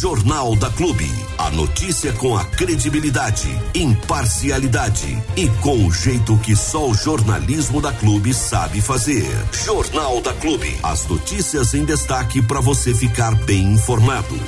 [0.00, 1.10] Jornal da Clube.
[1.38, 7.90] A notícia com a credibilidade, imparcialidade e com o jeito que só o jornalismo da
[7.94, 9.24] Clube sabe fazer.
[9.64, 10.76] Jornal da Clube.
[10.82, 14.38] As notícias em destaque para você ficar bem informado.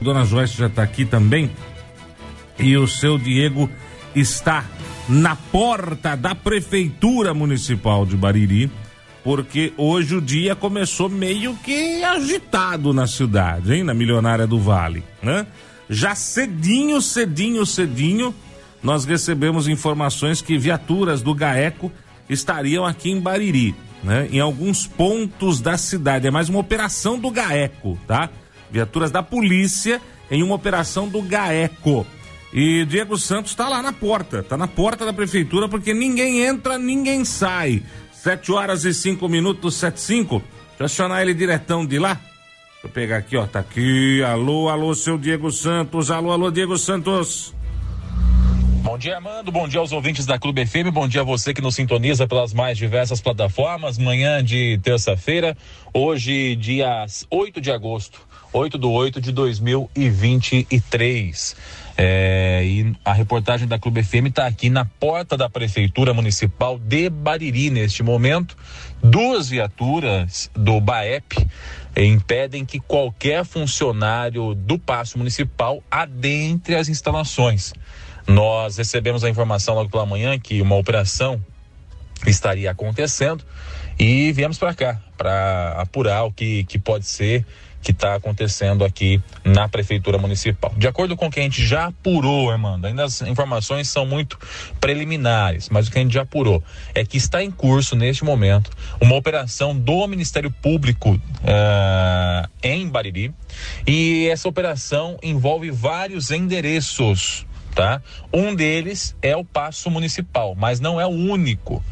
[0.00, 1.50] Dona Joyce já está aqui também.
[2.56, 3.68] E o seu Diego
[4.14, 4.64] está
[5.08, 8.70] na porta da Prefeitura Municipal de Bariri
[9.22, 13.82] porque hoje o dia começou meio que agitado na cidade, hein?
[13.82, 15.46] Na Milionária do Vale, né?
[15.90, 18.34] Já cedinho, cedinho, cedinho,
[18.82, 21.90] nós recebemos informações que viaturas do GAECO
[22.28, 24.28] estariam aqui em Bariri, né?
[24.30, 26.26] Em alguns pontos da cidade.
[26.26, 28.30] É mais uma operação do GAECO, tá?
[28.70, 30.00] Viaturas da polícia
[30.30, 32.06] em uma operação do GAECO.
[32.52, 36.78] E Diego Santos está lá na porta, está na porta da prefeitura porque ninguém entra,
[36.78, 37.82] ninguém sai.
[38.22, 40.38] 7 horas e 5 minutos, 7 5.
[40.38, 40.44] Deixa
[40.80, 42.14] eu acionar ele diretão de lá.
[42.14, 43.46] Deixa eu pegar aqui, ó.
[43.46, 44.20] Tá aqui.
[44.24, 46.10] Alô, alô, seu Diego Santos.
[46.10, 47.54] Alô, alô, Diego Santos.
[48.82, 49.52] Bom dia, Armando.
[49.52, 50.90] Bom dia aos ouvintes da Clube FM.
[50.92, 53.98] Bom dia a você que nos sintoniza pelas mais diversas plataformas.
[53.98, 55.56] Manhã de terça-feira,
[55.94, 58.20] hoje, dia 8 de agosto.
[58.52, 61.54] 8 do 8 de 2023.
[62.00, 67.10] É, e a reportagem da Clube FM está aqui na porta da Prefeitura Municipal de
[67.10, 68.56] Bariri neste momento.
[69.02, 71.44] Duas viaturas do BAEP
[71.96, 77.72] impedem que qualquer funcionário do Paço Municipal adentre as instalações.
[78.28, 81.44] Nós recebemos a informação logo pela manhã que uma operação
[82.24, 83.44] estaria acontecendo
[83.98, 87.44] e viemos para cá para apurar o que, que pode ser
[87.82, 90.72] que está acontecendo aqui na Prefeitura Municipal.
[90.76, 94.38] De acordo com o que a gente já apurou, Armando, ainda as informações são muito
[94.80, 96.62] preliminares, mas o que a gente já apurou
[96.94, 98.70] é que está em curso, neste momento,
[99.00, 103.32] uma operação do Ministério Público uh, em Bariri,
[103.86, 108.02] e essa operação envolve vários endereços tá?
[108.32, 111.76] Um deles é o Paço Municipal, mas não é o único.
[111.76, 111.82] Uh,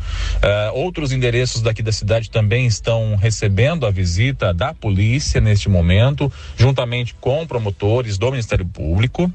[0.74, 7.14] outros endereços daqui da cidade também estão recebendo a visita da polícia neste momento, juntamente
[7.20, 9.32] com promotores do Ministério Público.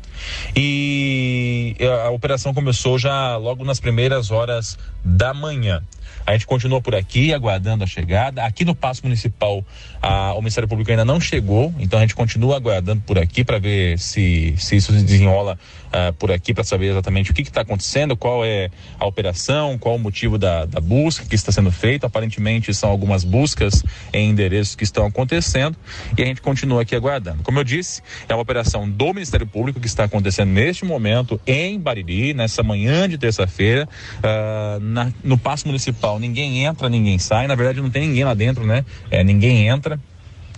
[0.55, 1.75] E
[2.05, 5.81] a operação começou já logo nas primeiras horas da manhã.
[6.25, 8.43] A gente continua por aqui, aguardando a chegada.
[8.45, 9.65] Aqui no Paço Municipal,
[10.01, 13.59] a, o Ministério Público ainda não chegou, então a gente continua aguardando por aqui para
[13.59, 15.57] ver se, se isso se desenrola
[15.87, 18.69] uh, por aqui, para saber exatamente o que está acontecendo, qual é
[18.99, 22.07] a operação, qual o motivo da, da busca que está sendo feita.
[22.07, 23.83] Aparentemente são algumas buscas
[24.13, 25.77] em endereços que estão acontecendo
[26.17, 27.43] e a gente continua aqui aguardando.
[27.43, 31.79] Como eu disse, é uma operação do Ministério Público que está acontecendo neste momento em
[31.79, 33.87] Bariri, nessa manhã de terça-feira,
[34.17, 37.47] uh, no Paço Municipal ninguém entra, ninguém sai.
[37.47, 38.85] Na verdade, não tem ninguém lá dentro, né?
[39.09, 39.99] É, ninguém entra.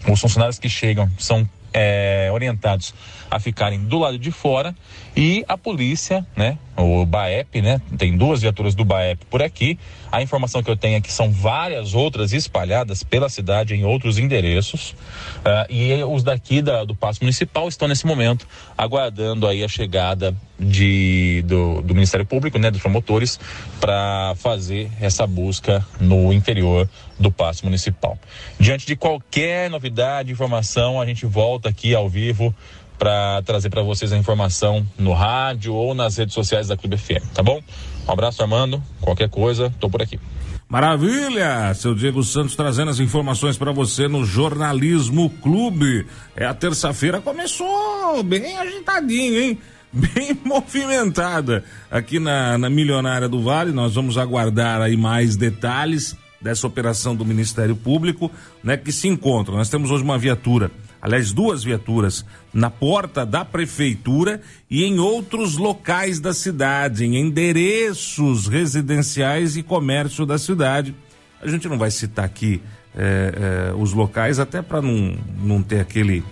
[0.08, 2.94] Os funcionários que chegam são é, orientados
[3.32, 4.76] a ficarem do lado de fora
[5.16, 9.78] e a polícia, né, o BAEP, né, tem duas viaturas do BAEP por aqui.
[10.12, 14.18] A informação que eu tenho é que são várias outras espalhadas pela cidade em outros
[14.18, 14.92] endereços.
[14.92, 20.36] Uh, e os daqui da, do Paço Municipal estão nesse momento aguardando aí a chegada
[20.60, 23.40] de, do, do Ministério Público, né, dos promotores,
[23.80, 28.18] para fazer essa busca no interior do Paço Municipal.
[28.60, 32.54] Diante de qualquer novidade, informação, a gente volta aqui ao vivo
[32.98, 37.26] para trazer para vocês a informação no rádio ou nas redes sociais da Clube FM,
[37.34, 37.62] tá bom?
[38.08, 38.82] Um abraço, Armando.
[39.02, 40.20] Qualquer coisa, tô por aqui.
[40.68, 41.74] Maravilha!
[41.76, 46.06] Seu Diego Santos trazendo as informações para você no Jornalismo Clube.
[46.36, 49.58] É a terça-feira começou bem agitadinho, hein?
[49.94, 53.72] Bem movimentada aqui na, na Milionária do Vale.
[53.72, 58.32] Nós vamos aguardar aí mais detalhes dessa operação do Ministério Público,
[58.64, 59.56] né, que se encontra.
[59.56, 60.72] Nós temos hoje uma viatura
[61.04, 64.42] aliás, duas viaturas, na porta da prefeitura
[64.72, 70.96] e em outros locais da cidade, em endereços residenciais e comércio da cidade.
[71.42, 72.62] A gente não vai citar aqui
[72.96, 76.24] é, é, os locais, até para não, não ter aquele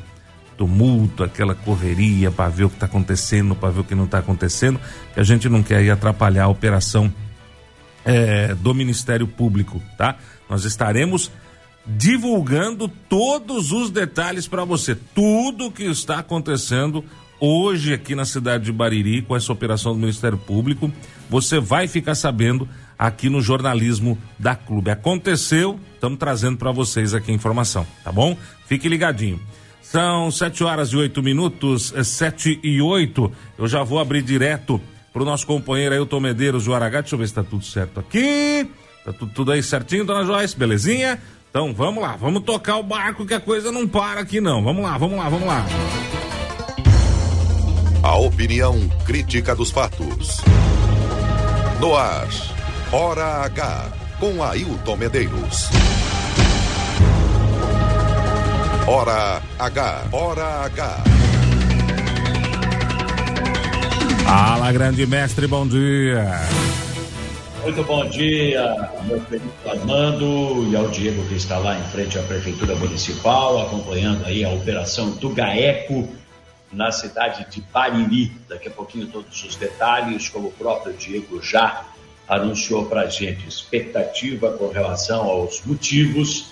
[0.58, 4.20] tumulto, aquela correria para ver o que está acontecendo, para ver o que não está
[4.20, 4.80] acontecendo,
[5.14, 7.14] que a gente não quer ir atrapalhar a operação
[8.06, 10.16] é, do Ministério Público, tá?
[10.50, 11.30] Nós estaremos
[11.86, 17.04] divulgando todos os detalhes para você, tudo o que está acontecendo
[17.40, 20.92] hoje aqui na cidade de Bariri com essa operação do Ministério Público,
[21.28, 24.92] você vai ficar sabendo aqui no jornalismo da Clube.
[24.92, 28.38] Aconteceu, estamos trazendo para vocês aqui a informação, tá bom?
[28.68, 29.40] Fique ligadinho.
[29.82, 33.32] São sete horas e oito minutos, é sete e oito.
[33.58, 34.80] Eu já vou abrir direto
[35.12, 37.02] para o nosso companheiro Ailton Medeiros do Aragá.
[37.02, 38.70] Deixa eu ver se está tudo certo aqui.
[39.04, 40.56] Tá tudo, tudo aí certinho, dona Joyce?
[40.56, 41.20] Belezinha?
[41.52, 44.64] Então vamos lá, vamos tocar o barco que a coisa não para aqui não.
[44.64, 45.66] Vamos lá, vamos lá, vamos lá.
[48.02, 50.38] A opinião crítica dos fatos.
[51.82, 52.30] No ar,
[52.90, 55.68] Hora H, com Ailton Medeiros.
[58.88, 61.04] Hora H, Hora H.
[64.24, 66.32] Fala, grande mestre, bom dia.
[67.62, 72.24] Muito bom dia, meu querido Armando e ao Diego que está lá em frente à
[72.24, 76.10] Prefeitura Municipal, acompanhando aí a operação do GAECO
[76.74, 78.32] na cidade de Bariri.
[78.50, 81.86] Daqui a pouquinho todos os detalhes, como o próprio Diego já
[82.28, 86.48] anunciou para a gente, expectativa com relação aos motivos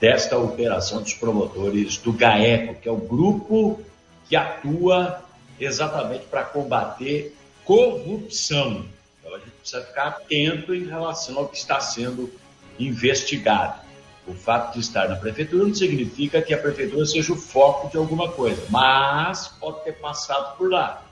[0.00, 3.80] desta operação dos promotores do GAECO, que é o grupo
[4.28, 5.24] que atua
[5.58, 7.34] exatamente para combater
[7.64, 8.84] corrupção
[9.32, 12.30] então a gente precisa ficar atento em relação ao que está sendo
[12.78, 13.80] investigado.
[14.26, 17.96] O fato de estar na prefeitura não significa que a prefeitura seja o foco de
[17.96, 21.02] alguma coisa, mas pode ter passado por lá.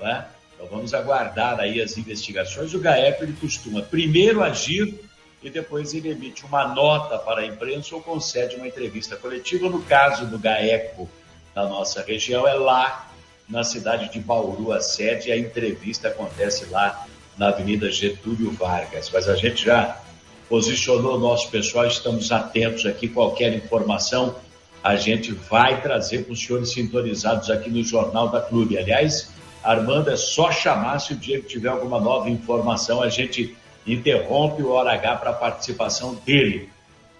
[0.00, 0.26] Né?
[0.54, 2.74] Então vamos aguardar aí as investigações.
[2.74, 4.98] O GAEP ele costuma primeiro agir
[5.40, 9.68] e depois ele emite uma nota para a imprensa ou concede uma entrevista coletiva.
[9.68, 11.08] No caso do GAECO
[11.54, 13.08] na nossa região, é lá
[13.48, 17.06] na cidade de Bauru a sede, a entrevista acontece lá
[17.38, 19.10] na Avenida Getúlio Vargas.
[19.12, 20.00] Mas a gente já
[20.48, 23.06] posicionou o nosso pessoal, estamos atentos aqui.
[23.08, 24.34] Qualquer informação
[24.82, 28.76] a gente vai trazer para os senhores sintonizados aqui no Jornal da Clube.
[28.76, 29.30] Aliás,
[29.62, 33.56] Armando, é só chamar se o Diego tiver alguma nova informação, a gente
[33.86, 36.68] interrompe o Hora H para a participação dele.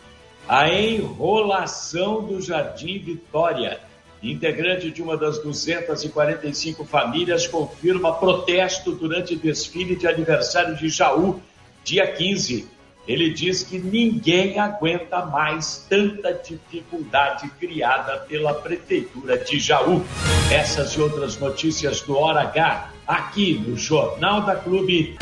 [0.47, 3.79] A enrolação do Jardim Vitória.
[4.21, 11.41] Integrante de uma das 245 famílias confirma protesto durante desfile de aniversário de Jaú,
[11.83, 12.79] dia 15
[13.09, 20.05] ele diz que ninguém aguenta mais tanta dificuldade criada pela Prefeitura de Jaú.
[20.51, 25.17] Essas e outras notícias do Hora H, aqui no Jornal da Clube.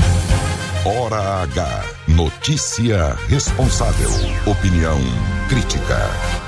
[0.86, 1.84] Hora H.
[2.10, 4.10] Notícia responsável.
[4.46, 4.98] Opinião
[5.48, 6.47] crítica.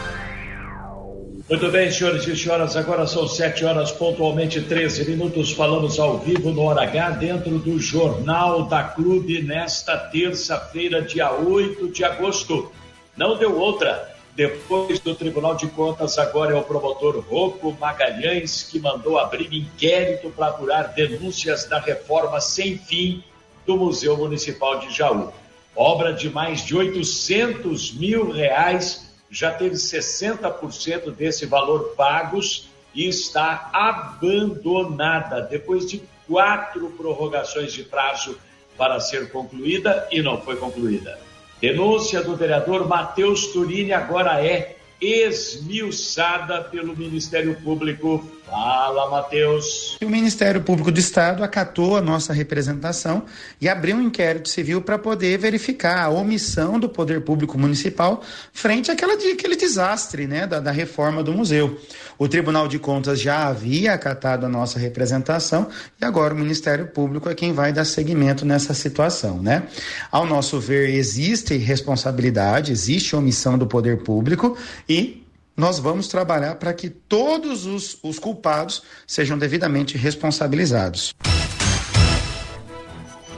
[1.49, 5.51] Muito bem, senhores e senhoras, agora são sete horas, pontualmente 13 minutos.
[5.51, 11.87] Falamos ao vivo no Hora H, dentro do Jornal da Clube, nesta terça-feira, dia 8
[11.89, 12.71] de agosto.
[13.17, 14.13] Não deu outra.
[14.35, 20.29] Depois do Tribunal de Contas, agora é o promotor Rocco Magalhães que mandou abrir inquérito
[20.29, 23.23] para apurar denúncias da reforma sem fim
[23.65, 25.33] do Museu Municipal de Jaú.
[25.75, 33.69] Obra de mais de 800 mil reais já teve 60% desse valor pagos e está
[33.71, 38.37] abandonada depois de quatro prorrogações de prazo
[38.77, 41.19] para ser concluída e não foi concluída.
[41.61, 48.25] Denúncia do vereador Matheus Turini agora é esmiuçada pelo Ministério Público.
[48.49, 49.97] Fala, Matheus.
[50.01, 53.23] O Ministério Público do Estado acatou a nossa representação
[53.61, 58.89] e abriu um inquérito civil para poder verificar a omissão do poder público municipal frente
[58.89, 61.79] àquela, àquele desastre né, da, da reforma do museu.
[62.17, 65.67] O Tribunal de Contas já havia acatado a nossa representação
[66.01, 69.41] e agora o Ministério Público é quem vai dar seguimento nessa situação.
[69.41, 69.67] Né?
[70.11, 75.28] Ao nosso ver, existe responsabilidade, existe omissão do poder público e
[75.59, 81.13] nós vamos trabalhar para que todos os, os culpados sejam devidamente responsabilizados.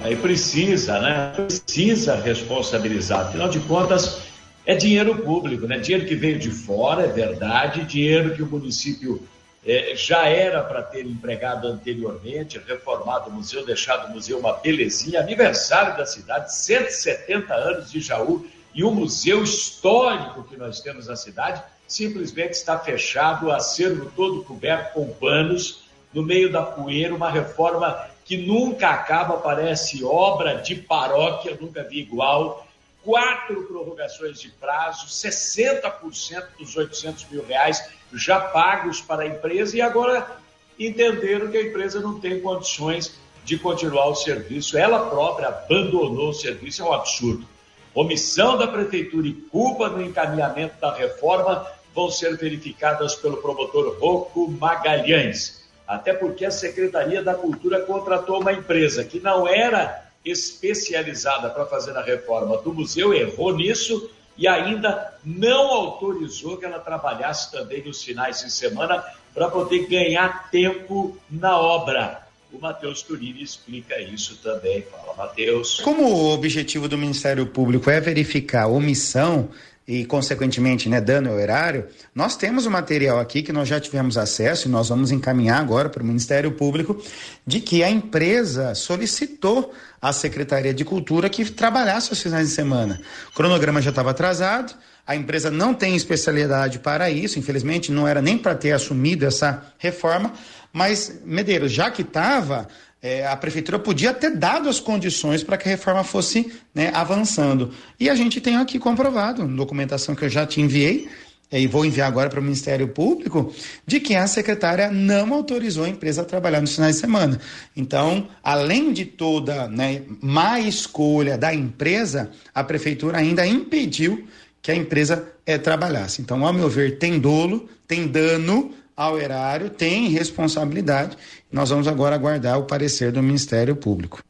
[0.03, 1.33] Aí precisa, né?
[1.35, 3.27] Precisa responsabilizar.
[3.27, 4.21] Afinal de contas,
[4.65, 5.79] é dinheiro público, né?
[5.79, 9.27] Dinheiro que veio de fora, é verdade, dinheiro que o município
[9.65, 15.19] é, já era para ter empregado anteriormente, reformado o museu, deixado o museu uma belezinha,
[15.19, 21.15] aniversário da cidade, 170 anos de Jaú, e o museu histórico que nós temos na
[21.15, 21.61] cidade
[21.91, 25.83] simplesmente está fechado, o acervo todo coberto com panos,
[26.13, 31.99] no meio da poeira, uma reforma que nunca acaba, parece obra de paróquia, nunca vi
[31.99, 32.67] igual.
[33.03, 37.83] Quatro prorrogações de prazo, 60% dos 800 mil reais
[38.13, 40.37] já pagos para a empresa e agora
[40.77, 44.77] entenderam que a empresa não tem condições de continuar o serviço.
[44.77, 47.47] Ela própria abandonou o serviço, é um absurdo.
[47.93, 54.49] Omissão da prefeitura e culpa no encaminhamento da reforma vão ser verificadas pelo promotor Rocco
[54.49, 55.61] Magalhães.
[55.87, 61.97] Até porque a Secretaria da Cultura contratou uma empresa que não era especializada para fazer
[61.97, 68.03] a reforma do museu, errou nisso e ainda não autorizou que ela trabalhasse também nos
[68.03, 72.21] finais de semana para poder ganhar tempo na obra.
[72.51, 74.81] O Matheus Turini explica isso também.
[74.83, 75.79] Fala, Matheus.
[75.79, 79.49] Como o objetivo do Ministério Público é verificar omissão
[79.91, 83.77] e, consequentemente, né, dano ao erário, nós temos o um material aqui que nós já
[83.77, 87.03] tivemos acesso e nós vamos encaminhar agora para o Ministério Público
[87.45, 93.01] de que a empresa solicitou à Secretaria de Cultura que trabalhasse os finais de semana.
[93.31, 94.73] O cronograma já estava atrasado,
[95.05, 99.73] a empresa não tem especialidade para isso, infelizmente não era nem para ter assumido essa
[99.77, 100.31] reforma,
[100.71, 102.69] mas, Medeiros, já que estava,
[103.01, 107.73] é, a prefeitura podia ter dado as condições para que a reforma fosse né, avançando.
[107.99, 111.09] E a gente tem aqui comprovado, documentação que eu já te enviei,
[111.51, 113.53] é, e vou enviar agora para o Ministério Público,
[113.85, 117.41] de que a secretária não autorizou a empresa a trabalhar nos finais de semana.
[117.75, 124.25] Então, além de toda né, má escolha da empresa, a prefeitura ainda impediu
[124.61, 126.21] que a empresa é, trabalhasse.
[126.21, 131.17] Então, ao meu ver, tem dolo, tem dano ao erário, tem responsabilidade.
[131.51, 134.23] Nós vamos agora aguardar o parecer do Ministério Público.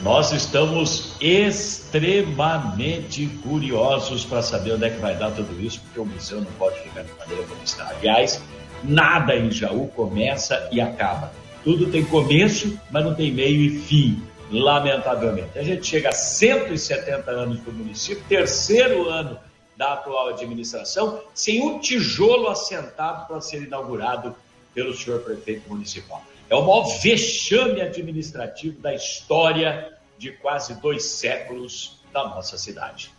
[0.00, 6.04] Nós estamos extremamente curiosos para saber onde é que vai dar tudo isso, porque o
[6.04, 7.88] museu não pode ficar de maneira como está.
[7.88, 8.40] Aliás,
[8.84, 11.32] nada em Jaú começa e acaba.
[11.64, 15.58] Tudo tem começo, mas não tem meio e fim, lamentavelmente.
[15.58, 19.36] A gente chega a 170 anos do município, terceiro ano
[19.76, 24.32] da atual administração, sem um tijolo assentado para ser inaugurado
[24.76, 26.22] pelo senhor prefeito municipal.
[26.50, 33.10] É o maior vexame administrativo da história de quase dois séculos da nossa cidade.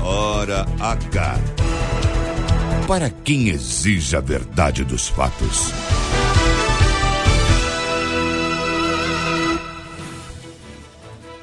[0.00, 1.34] Hora H.
[2.86, 5.72] Para quem exige a verdade dos fatos.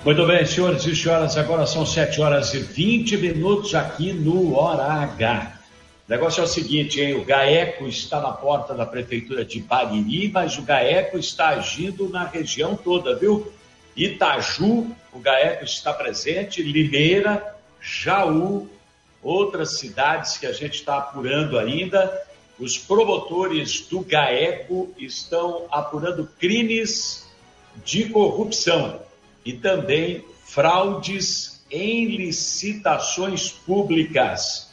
[0.05, 4.85] Muito bem, senhores e senhoras, agora são 7 horas e 20 minutos aqui no Hora
[4.85, 5.60] H.
[6.11, 7.15] O negócio é o seguinte, hein?
[7.15, 12.25] O GAECO está na porta da prefeitura de Bariri, mas o GAECO está agindo na
[12.25, 13.49] região toda, viu?
[13.95, 18.67] Itaju, o GAECO está presente, Limeira, Jaú,
[19.23, 22.21] outras cidades que a gente está apurando ainda.
[22.59, 27.25] Os promotores do GAECO estão apurando crimes
[27.85, 28.99] de corrupção
[29.45, 34.70] e também fraudes em licitações públicas.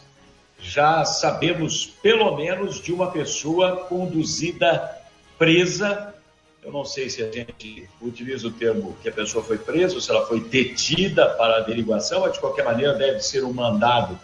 [0.61, 4.97] Já sabemos pelo menos de uma pessoa conduzida
[5.39, 6.15] presa.
[6.63, 10.01] Eu não sei se a gente utiliza o termo que a pessoa foi presa ou
[10.01, 14.19] se ela foi detida para averiguação, mas de qualquer maneira deve ser um mandado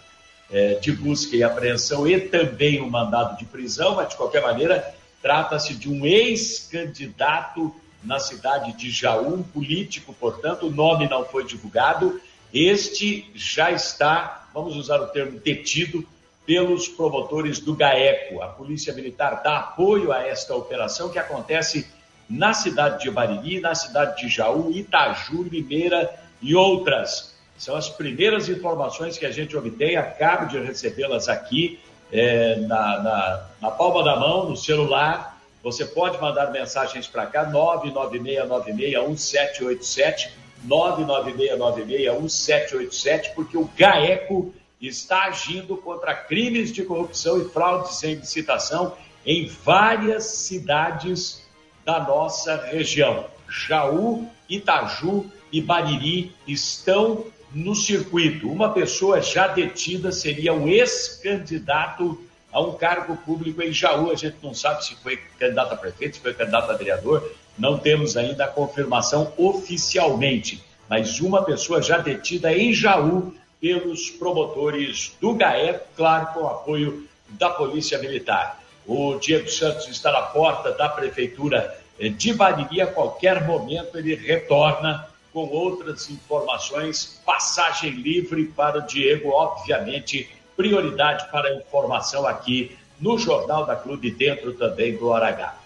[0.50, 4.94] é, de busca e apreensão e também um mandado de prisão, mas de qualquer maneira
[5.22, 12.20] trata-se de um ex-candidato na cidade de Jaú, político, portanto, o nome não foi divulgado.
[12.52, 16.06] Este já está, vamos usar o termo detido,
[16.46, 18.42] pelos promotores do GAECO.
[18.42, 21.86] A Polícia Militar dá apoio a esta operação que acontece
[22.28, 27.34] na cidade de Bariri, na cidade de Jaú, Itaju, Limeira e outras.
[27.56, 31.78] São as primeiras informações que a gente obtém, acabo de recebê-las aqui
[32.12, 37.48] é, na, na, na palma da mão, no celular, você pode mandar mensagens para cá,
[37.50, 40.30] 996961787,
[40.68, 44.52] 996961787, porque o GAECO
[44.86, 51.42] está agindo contra crimes de corrupção e fraudes em licitação em várias cidades
[51.84, 53.26] da nossa região.
[53.48, 58.50] Jaú, Itaju e Bariri estão no circuito.
[58.50, 62.20] Uma pessoa já detida seria um ex-candidato
[62.52, 64.10] a um cargo público em Jaú.
[64.10, 67.78] A gente não sabe se foi candidato a prefeito, se foi candidato a vereador, não
[67.78, 75.34] temos ainda a confirmação oficialmente, mas uma pessoa já detida em Jaú pelos promotores do
[75.34, 78.60] GAE, claro, com apoio da Polícia Militar.
[78.86, 85.08] O Diego Santos está na porta da Prefeitura de Bariri, a qualquer momento ele retorna
[85.32, 93.18] com outras informações, passagem livre para o Diego, obviamente, prioridade para a informação aqui no
[93.18, 95.63] Jornal da Clube, dentro também do Hora.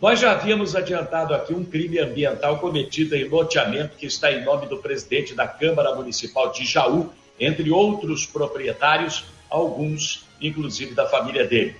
[0.00, 4.66] Nós já havíamos adiantado aqui um crime ambiental cometido em loteamento que está em nome
[4.66, 7.10] do presidente da Câmara Municipal de Jaú,
[7.40, 11.76] entre outros proprietários, alguns inclusive da família dele.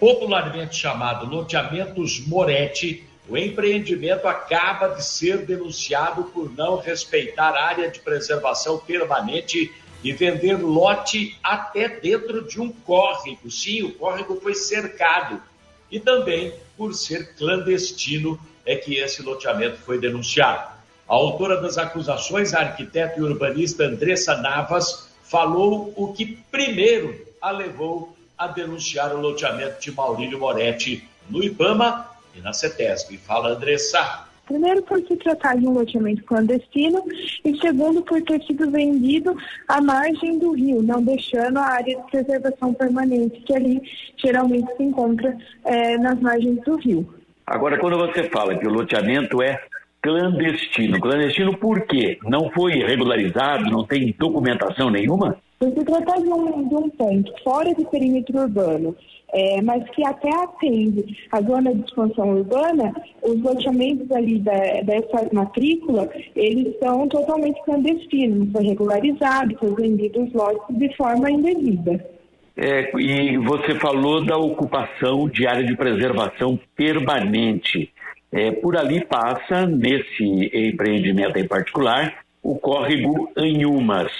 [0.00, 8.00] Popularmente chamado Loteamentos Moretti, o empreendimento acaba de ser denunciado por não respeitar área de
[8.00, 9.70] preservação permanente
[10.02, 13.50] e vender lote até dentro de um córrego.
[13.50, 15.42] Sim, o córrego foi cercado
[15.90, 20.78] e também por ser clandestino é que esse loteamento foi denunciado.
[21.08, 27.50] A autora das acusações, a arquiteta e urbanista Andressa Navas, falou o que primeiro a
[27.50, 33.18] levou a denunciar o loteamento de Maurílio Moretti no IBAMA e na CETESB.
[33.18, 34.27] Fala, Andressa.
[34.48, 37.04] Primeiro, por se tratar de um loteamento clandestino,
[37.44, 39.36] e segundo, por ter sido vendido
[39.68, 43.82] à margem do rio, não deixando a área de preservação permanente, que ali
[44.16, 45.36] geralmente se encontra
[45.66, 47.06] é, nas margens do rio.
[47.46, 49.60] Agora, quando você fala que o loteamento é
[50.00, 52.18] clandestino, clandestino por quê?
[52.24, 55.36] Não foi regularizado, não tem documentação nenhuma?
[55.58, 58.96] Por se tratar de um, de um ponto fora do perímetro urbano,
[59.32, 65.28] é, mas que até atende a zona de expansão urbana, os loteamentos ali da, dessa
[65.32, 72.04] matrícula, eles são totalmente clandestinos, não foi regularizado, foi vendido os lotes de forma indevida.
[72.56, 77.92] É, e você falou da ocupação de área de preservação permanente.
[78.32, 84.10] É, por ali passa, nesse empreendimento em particular, o córrego Anhumas.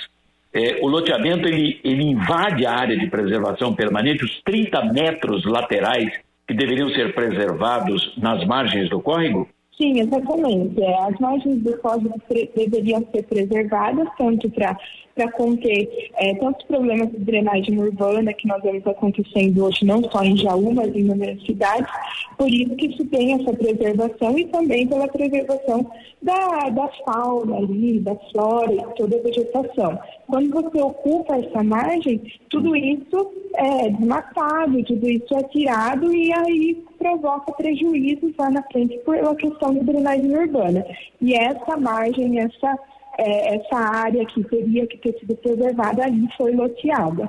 [0.53, 6.11] É, o loteamento ele, ele invade a área de preservação permanente, os 30 metros laterais
[6.47, 9.47] que deveriam ser preservados nas margens do córrego?
[9.77, 10.83] Sim, exatamente.
[10.83, 12.21] É, as margens do córrego
[12.57, 14.77] deveriam ser preservadas, tanto para
[15.19, 20.23] para conter é, tantos problemas de drenagem urbana que nós vemos acontecendo hoje, não só
[20.23, 21.91] em Jaú, mas em inúmeras cidades.
[22.37, 25.91] Por isso que se tem essa preservação e também pela preservação
[26.23, 29.99] da, da fauna ali, da flora e toda a vegetação.
[30.29, 36.85] Quando você ocupa essa margem, tudo isso é desmatado, tudo isso é tirado e aí
[36.97, 40.87] provoca prejuízos lá na frente pela questão da drenagem urbana.
[41.21, 42.79] E essa margem, essa
[43.19, 47.29] é, essa área que teria que ter sido preservada ali foi loteada.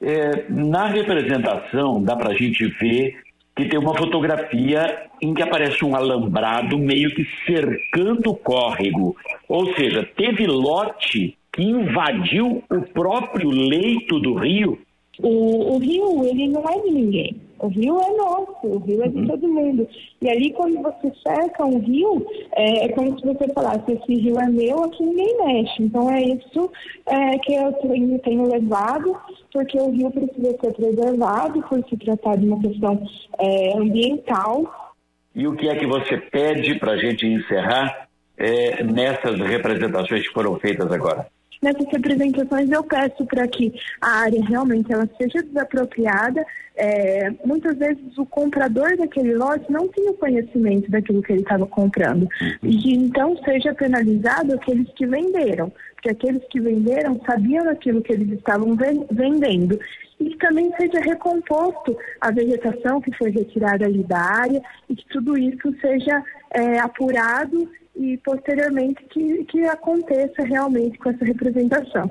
[0.00, 3.16] É, na representação, dá para a gente ver
[3.54, 9.16] que tem uma fotografia em que aparece um alambrado meio que cercando o córrego.
[9.48, 14.78] Ou seja, teve lote que invadiu o próprio leito do rio.
[15.22, 17.36] O, o rio, ele não é de ninguém.
[17.60, 19.26] O rio é nosso, o rio é de uhum.
[19.26, 19.88] todo mundo.
[20.22, 24.38] E ali, quando você cerca um rio, é, é, como se você falasse: esse rio
[24.38, 25.82] é meu, aqui ninguém mexe.
[25.82, 26.70] Então, é isso
[27.06, 29.16] é, que eu tenho, tenho levado,
[29.52, 33.02] porque o rio precisa ser preservado, por se tratar de uma questão
[33.40, 34.94] é, ambiental.
[35.34, 40.32] E o que é que você pede para a gente encerrar é, nessas representações que
[40.32, 41.26] foram feitas agora?
[41.60, 46.44] Nessas representações eu peço para que a área realmente ela seja desapropriada.
[46.76, 52.28] É, muitas vezes o comprador daquele lote não tinha conhecimento daquilo que ele estava comprando.
[52.62, 58.30] E então seja penalizado aqueles que venderam, porque aqueles que venderam sabiam daquilo que eles
[58.38, 58.76] estavam
[59.10, 59.78] vendendo.
[60.20, 65.06] E que também seja recomposto a vegetação que foi retirada ali da área e que
[65.08, 67.68] tudo isso seja é, apurado
[67.98, 72.10] e posteriormente que, que aconteça realmente com essa representação.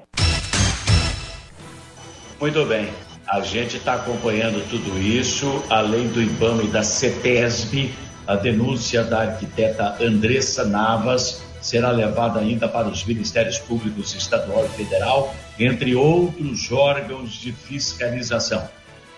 [2.40, 2.90] Muito bem.
[3.28, 7.92] A gente está acompanhando tudo isso, além do IBAMA e da CETESB,
[8.26, 14.70] a denúncia da arquiteta Andressa Navas será levada ainda para os Ministérios Públicos Estadual e
[14.70, 18.70] Federal, entre outros órgãos de fiscalização.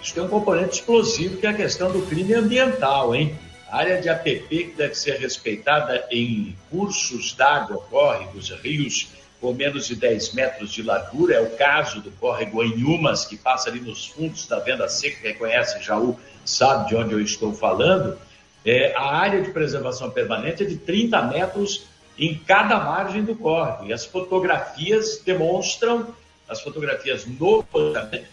[0.01, 3.35] Isso tem um componente explosivo que é a questão do crime ambiental, hein?
[3.71, 9.95] Área de APP que deve ser respeitada em cursos d'água, córregos, rios com menos de
[9.95, 14.45] 10 metros de largura, é o caso do córrego Enhumas, que passa ali nos fundos
[14.45, 18.19] da Venda Seca, quem conhece Jaú sabe de onde eu estou falando.
[18.65, 21.85] É, a área de preservação permanente é de 30 metros
[22.17, 26.13] em cada margem do córrego, e as fotografias demonstram,
[26.47, 27.63] as fotografias no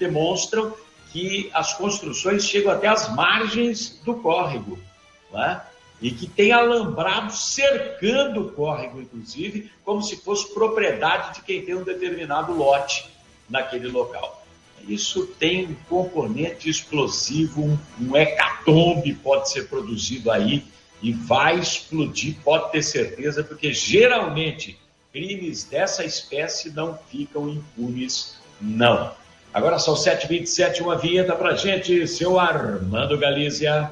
[0.01, 0.75] demonstram
[1.13, 4.77] que as construções chegam até as margens do córrego
[5.37, 5.61] né?
[6.01, 11.75] e que tem alambrado cercando o córrego, inclusive, como se fosse propriedade de quem tem
[11.75, 13.07] um determinado lote
[13.49, 14.45] naquele local.
[14.87, 20.65] Isso tem um componente explosivo, um, um hecatombe pode ser produzido aí
[21.03, 24.79] e vai explodir, pode ter certeza, porque geralmente
[25.13, 29.13] crimes dessa espécie não ficam impunes, não.
[29.53, 33.91] Agora são 7h27, uma vinheta pra gente, seu Armando Galícia.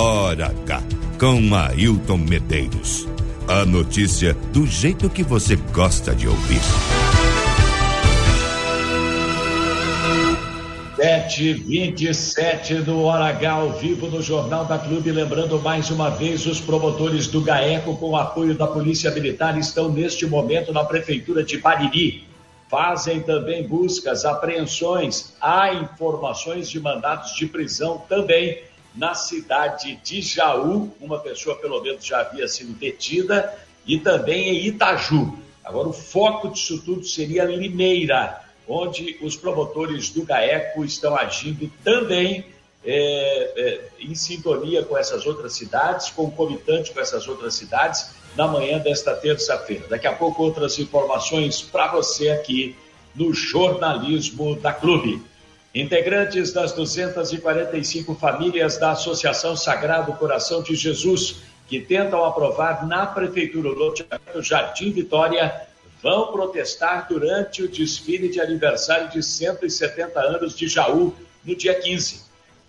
[0.00, 0.80] Hora H,
[1.18, 3.08] com Ailton Medeiros.
[3.48, 6.60] A notícia do jeito que você gosta de ouvir.
[10.94, 15.10] Sete vinte sete do Hora H ao vivo no Jornal da Clube.
[15.10, 19.90] Lembrando mais uma vez, os promotores do GAECO, com o apoio da Polícia Militar, estão
[19.90, 22.22] neste momento na Prefeitura de Bariri.
[22.70, 28.67] Fazem também buscas, apreensões, há informações de mandados de prisão também
[28.98, 33.56] na cidade de Jaú, uma pessoa pelo menos já havia sido detida,
[33.86, 35.38] e também em Itaju.
[35.64, 42.44] Agora, o foco disso tudo seria Limeira, onde os promotores do GAECO estão agindo também
[42.84, 48.78] é, é, em sintonia com essas outras cidades, concomitante com essas outras cidades, na manhã
[48.78, 49.86] desta terça-feira.
[49.88, 52.76] Daqui a pouco, outras informações para você aqui
[53.14, 55.22] no Jornalismo da Clube.
[55.74, 63.68] Integrantes das 245 famílias da Associação Sagrado Coração de Jesus, que tentam aprovar na Prefeitura
[63.68, 65.68] do loteamento Jardim Vitória,
[66.02, 72.22] vão protestar durante o desfile de aniversário de 170 anos de Jaú, no dia 15.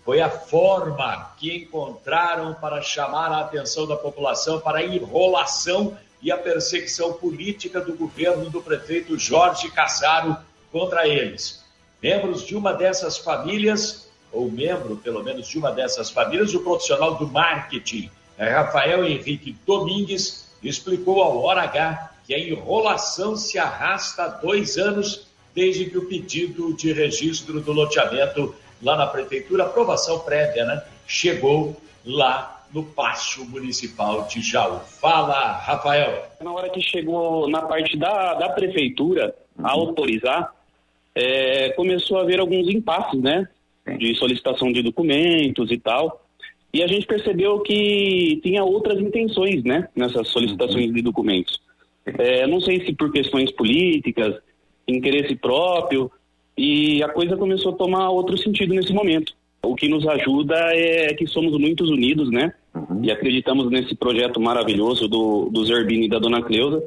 [0.04, 6.30] Foi a forma que encontraram para chamar a atenção da população para a enrolação e
[6.30, 10.36] a perseguição política do governo do prefeito Jorge Cassaro
[10.70, 11.59] contra eles.
[12.02, 17.16] Membros de uma dessas famílias, ou membro pelo menos de uma dessas famílias, o profissional
[17.16, 24.24] do marketing, é Rafael Henrique Domingues, explicou ao Hora H que a enrolação se arrasta
[24.24, 30.20] há dois anos desde que o pedido de registro do loteamento lá na prefeitura, aprovação
[30.20, 34.80] prévia, né, chegou lá no Paço Municipal de Jaú.
[34.80, 36.30] Fala, Rafael.
[36.40, 40.54] Na hora que chegou na parte da, da prefeitura a autorizar,
[41.20, 43.46] é, começou a haver alguns impasses, né?
[43.98, 46.24] De solicitação de documentos e tal.
[46.72, 49.88] E a gente percebeu que tinha outras intenções, né?
[49.94, 50.94] Nessas solicitações uhum.
[50.94, 51.60] de documentos.
[52.06, 54.36] É, não sei se por questões políticas,
[54.86, 56.10] interesse próprio,
[56.56, 59.32] e a coisa começou a tomar outro sentido nesse momento.
[59.62, 62.54] O que nos ajuda é que somos muitos unidos, né?
[62.74, 63.04] Uhum.
[63.04, 66.82] E acreditamos nesse projeto maravilhoso do, do Zerbini e da Dona Cleusa.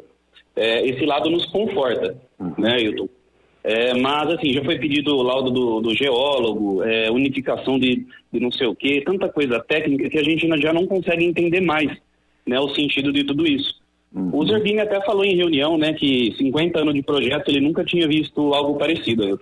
[0.55, 2.53] É, esse lado nos conforta, uhum.
[2.57, 3.07] né, Hilton?
[3.63, 8.39] É, mas, assim, já foi pedido o laudo do, do geólogo, é, unificação de, de,
[8.39, 11.89] não sei o quê, tanta coisa técnica que a gente já não consegue entender mais
[12.45, 13.81] né, o sentido de tudo isso.
[14.13, 14.31] Uhum.
[14.33, 18.05] O Zerbini até falou em reunião né, que 50 anos de projeto ele nunca tinha
[18.05, 19.39] visto algo parecido.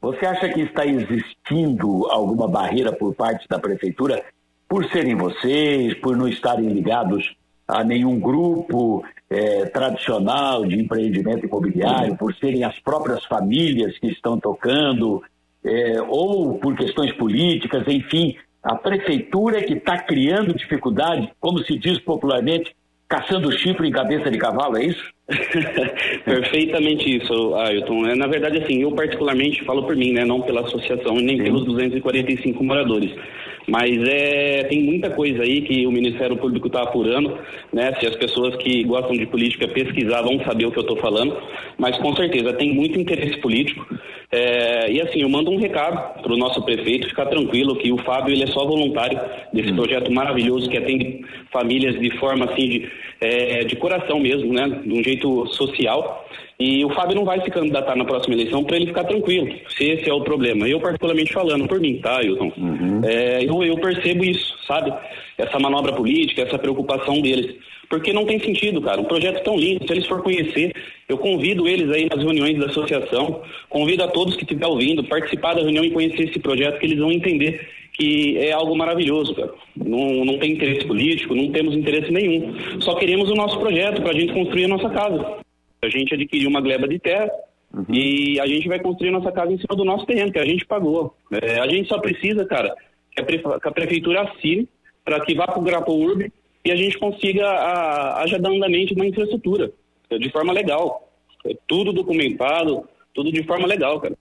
[0.00, 4.24] Você acha que está existindo alguma barreira por parte da prefeitura
[4.66, 7.36] por serem vocês, por não estarem ligados
[7.72, 14.38] a nenhum grupo é, tradicional de empreendimento imobiliário, por serem as próprias famílias que estão
[14.38, 15.22] tocando,
[15.64, 21.78] é, ou por questões políticas, enfim, a prefeitura é que está criando dificuldade, como se
[21.78, 22.74] diz popularmente,
[23.08, 25.04] caçando chifre em cabeça de cavalo, é isso?
[26.24, 28.06] Perfeitamente isso, Ailton.
[28.06, 31.38] É, na verdade, assim, eu particularmente falo por mim, né, não pela associação e nem
[31.38, 31.44] Sim.
[31.44, 33.12] pelos 245 moradores.
[33.68, 37.38] Mas é, tem muita coisa aí que o Ministério Público está apurando,
[37.72, 37.94] né?
[38.00, 41.36] Se as pessoas que gostam de política pesquisar vão saber o que eu estou falando,
[41.78, 43.86] mas com certeza tem muito interesse político.
[44.30, 47.98] É, e assim, eu mando um recado para o nosso prefeito ficar tranquilo que o
[47.98, 49.20] Fábio ele é só voluntário
[49.52, 49.76] desse hum.
[49.76, 52.88] projeto maravilhoso que atende famílias de forma assim de,
[53.20, 54.80] é, de coração mesmo, né?
[54.84, 56.26] De um jeito social.
[56.62, 59.82] E o Fábio não vai se candidatar na próxima eleição para ele ficar tranquilo, se
[59.82, 60.68] esse é o problema.
[60.68, 62.52] Eu, particularmente falando, por mim, tá, Hilton?
[62.56, 63.00] Uhum.
[63.04, 64.92] É, eu, eu percebo isso, sabe?
[65.36, 67.56] Essa manobra política, essa preocupação deles.
[67.90, 69.00] Porque não tem sentido, cara.
[69.00, 70.72] Um projeto tão lindo, se eles for conhecer,
[71.08, 75.54] eu convido eles aí nas reuniões da associação, convido a todos que estiver ouvindo, participar
[75.54, 79.52] da reunião e conhecer esse projeto, que eles vão entender que é algo maravilhoso, cara.
[79.76, 82.54] Não, não tem interesse político, não temos interesse nenhum.
[82.80, 85.41] Só queremos o nosso projeto para a gente construir a nossa casa.
[85.84, 87.28] A gente adquiriu uma gleba de terra
[87.74, 87.84] uhum.
[87.88, 90.64] e a gente vai construir nossa casa em cima do nosso terreno, que a gente
[90.64, 91.12] pagou.
[91.32, 92.72] É, a gente só precisa, cara,
[93.10, 93.42] que a, prefe...
[93.42, 94.68] que a prefeitura assine
[95.04, 96.32] para que vá para o Grapo Urb
[96.64, 99.72] e a gente consiga a, haja andamento uma infraestrutura
[100.08, 101.12] de forma legal.
[101.44, 104.16] É tudo documentado, tudo de forma legal, cara.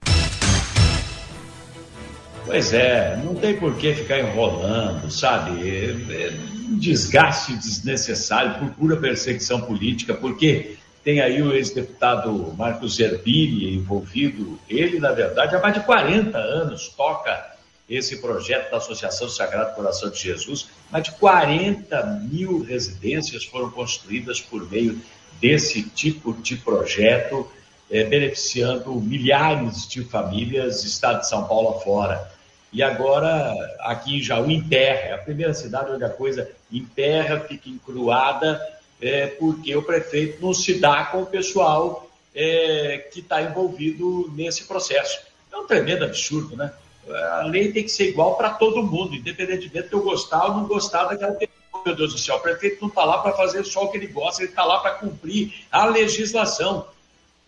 [2.43, 5.61] Pois é, não tem por que ficar enrolando, sabe?
[5.61, 5.91] É,
[6.25, 6.31] é
[6.71, 14.59] um desgaste desnecessário por pura perseguição política, porque tem aí o ex-deputado Marcos Zerbini envolvido.
[14.69, 17.51] Ele, na verdade, há mais de 40 anos toca
[17.89, 20.69] esse projeto da Associação Sagrado Coração de Jesus.
[20.89, 25.01] Mais de 40 mil residências foram construídas por meio
[25.41, 27.49] desse tipo de projeto,
[27.89, 32.31] eh, beneficiando milhares de famílias, estado de São Paulo afora.
[32.73, 35.09] e agora aqui em Jaú emperra.
[35.09, 38.61] É a primeira cidade onde a coisa emperra, fica encruada,
[39.01, 44.65] é, porque o prefeito não se dá com o pessoal é, que está envolvido nesse
[44.65, 45.19] processo.
[45.51, 46.71] É um tremendo absurdo, né?
[47.09, 50.67] A lei tem que ser igual para todo mundo, independentemente de eu gostar ou não
[50.67, 51.61] gostar daquela pessoa.
[51.83, 54.05] Meu Deus do céu, o prefeito não está lá para fazer só o que ele
[54.05, 56.85] gosta, ele está lá para cumprir a legislação.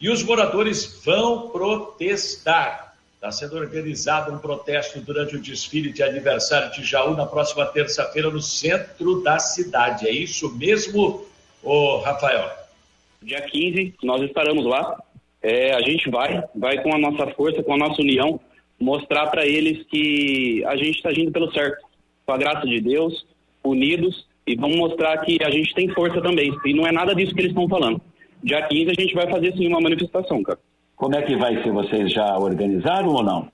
[0.01, 2.95] E os moradores vão protestar.
[3.15, 8.29] Está sendo organizado um protesto durante o desfile de aniversário de Jaú na próxima terça-feira
[8.29, 10.07] no centro da cidade.
[10.07, 11.25] É isso mesmo,
[11.63, 12.49] ô Rafael?
[13.21, 15.01] Dia 15, nós estaremos lá.
[15.41, 18.39] É, a gente vai, vai com a nossa força, com a nossa união,
[18.79, 21.85] mostrar para eles que a gente está agindo pelo certo,
[22.25, 23.25] com a graça de Deus,
[23.63, 26.53] unidos, e vamos mostrar que a gente tem força também.
[26.65, 28.01] E não é nada disso que eles estão falando.
[28.43, 30.59] Dia 15 a gente vai fazer sim uma manifestação, cara.
[30.95, 31.71] Como é que vai ser?
[31.71, 33.49] Vocês já organizaram ou não?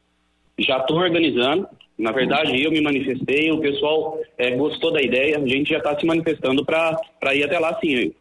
[0.60, 1.67] Já estou organizando.
[1.99, 5.99] Na verdade, eu me manifestei, o pessoal é, gostou da ideia, a gente já está
[5.99, 8.13] se manifestando para ir até lá sim.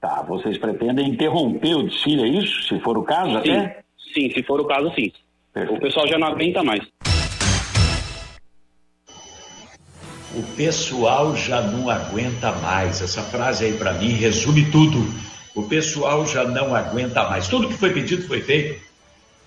[0.00, 2.62] Tá, vocês pretendem interromper o desfile, é isso?
[2.62, 3.82] Se for o caso, sim, até?
[4.14, 5.12] Sim, se for o caso, sim.
[5.52, 5.78] Perfeito.
[5.78, 6.88] O pessoal já não aguenta mais.
[10.34, 13.02] O pessoal já não aguenta mais.
[13.02, 14.98] Essa frase aí para mim resume tudo.
[15.54, 17.46] O pessoal já não aguenta mais.
[17.46, 18.82] Tudo que foi pedido foi feito.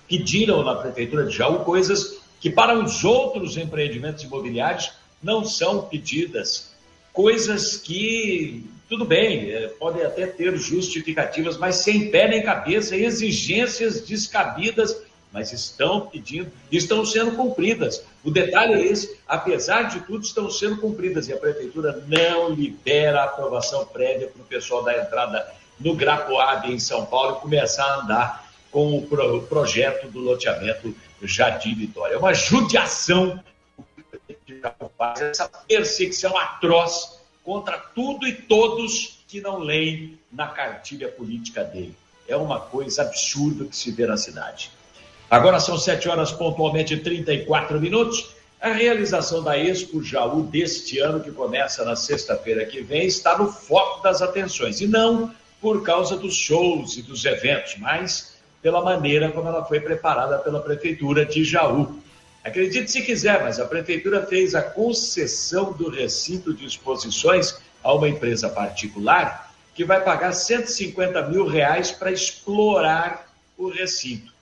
[0.08, 6.74] Pediram na prefeitura de Jaú coisas que para os outros empreendimentos imobiliários não são pedidas.
[7.12, 14.02] Coisas que, tudo bem, é, podem até ter justificativas, mas sem pé nem cabeça, exigências
[14.02, 18.02] descabidas mas estão pedindo, estão sendo cumpridas.
[18.24, 23.20] O detalhe é esse: apesar de tudo, estão sendo cumpridas e a prefeitura não libera
[23.20, 25.46] a aprovação prévia para o pessoal da entrada
[25.78, 32.14] no Grapoab em São Paulo começar a andar com o projeto do loteamento Jardim Vitória.
[32.14, 33.42] É uma judiação
[35.20, 41.94] essa perseguição atroz contra tudo e todos que não leem na cartilha política dele.
[42.28, 44.70] É uma coisa absurda que se vê na cidade.
[45.30, 48.34] Agora são 7 horas pontualmente e 34 minutos.
[48.60, 53.50] A realização da Expo Jaú deste ano, que começa na sexta-feira que vem, está no
[53.50, 54.80] foco das atenções.
[54.80, 58.35] E não por causa dos shows e dos eventos, mas
[58.66, 62.00] pela maneira como ela foi preparada pela Prefeitura de Jaú.
[62.42, 68.08] Acredite se quiser, mas a Prefeitura fez a concessão do recinto de exposições a uma
[68.08, 74.34] empresa particular que vai pagar 150 mil reais para explorar o recinto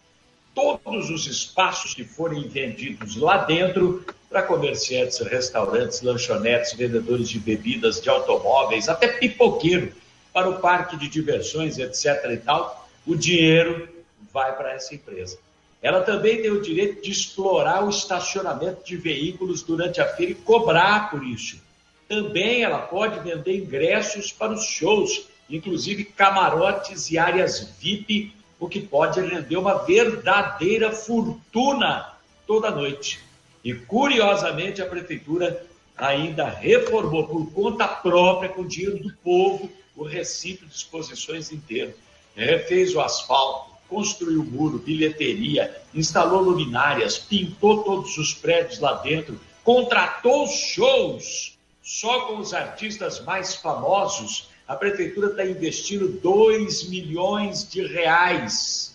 [0.55, 8.01] todos os espaços que forem vendidos lá dentro para comerciantes, restaurantes, lanchonetes, vendedores de bebidas,
[8.01, 9.93] de automóveis, até pipoqueiro,
[10.33, 12.25] para o parque de diversões, etc.
[12.31, 13.94] e tal, o dinheiro
[14.35, 15.39] vai para essa empresa.
[15.81, 20.35] Ela também tem o direito de explorar o estacionamento de veículos durante a feira e
[20.35, 21.63] cobrar por isso.
[22.09, 28.81] Também ela pode vender ingressos para os shows, inclusive camarotes e áreas VIP o que
[28.81, 32.15] pode render uma verdadeira fortuna
[32.47, 33.21] toda noite.
[33.63, 35.65] E curiosamente a prefeitura
[35.97, 41.95] ainda reformou por conta própria, com dinheiro do povo, o recinto de exposições inteiro.
[42.35, 50.47] Refez o asfalto, construiu muro, bilheteria, instalou luminárias, pintou todos os prédios lá dentro, contratou
[50.47, 58.95] shows só com os artistas mais famosos a prefeitura está investindo 2 milhões de reais.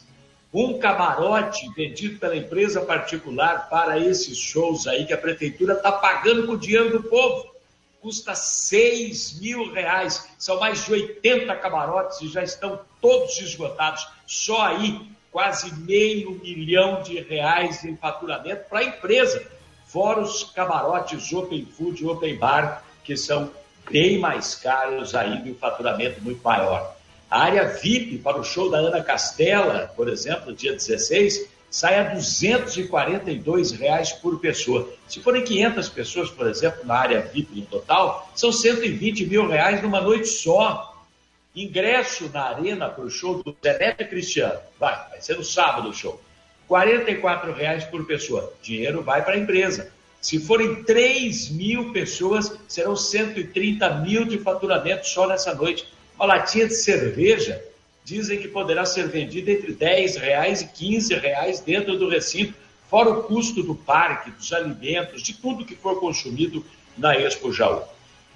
[0.52, 6.47] Um camarote vendido pela empresa particular para esses shows aí que a prefeitura está pagando
[6.47, 7.52] com o dinheiro do povo.
[8.01, 10.27] Custa 6 mil reais.
[10.38, 14.07] São mais de 80 camarotes e já estão todos esgotados.
[14.25, 19.45] Só aí, quase meio milhão de reais em faturamento para a empresa.
[19.85, 23.51] Fora os camarotes Open Food, Open Bar, que são
[23.89, 26.95] bem mais caros ainda e um faturamento muito maior.
[27.29, 32.03] A área VIP para o show da Ana Castela, por exemplo, dia 16, sai a
[32.13, 34.91] 242 reais por pessoa.
[35.08, 39.82] Se forem 500 pessoas, por exemplo, na área VIP no total, são 120 mil reais
[39.82, 40.95] numa noite só.
[41.55, 45.93] Ingresso na arena para o show do Zé Cristiano, vai, vai ser no sábado o
[45.93, 46.21] show.
[46.69, 48.53] R$ reais por pessoa.
[48.62, 49.91] Dinheiro vai para a empresa.
[50.21, 55.88] Se forem 3 mil pessoas, serão 130 mil de faturamento só nessa noite.
[56.15, 57.63] Uma latinha de cerveja
[58.10, 62.56] dizem que poderá ser vendida entre 10 reais e 15 reais dentro do recinto,
[62.89, 66.65] fora o custo do parque, dos alimentos, de tudo que for consumido
[66.98, 67.84] na Expo Jaú.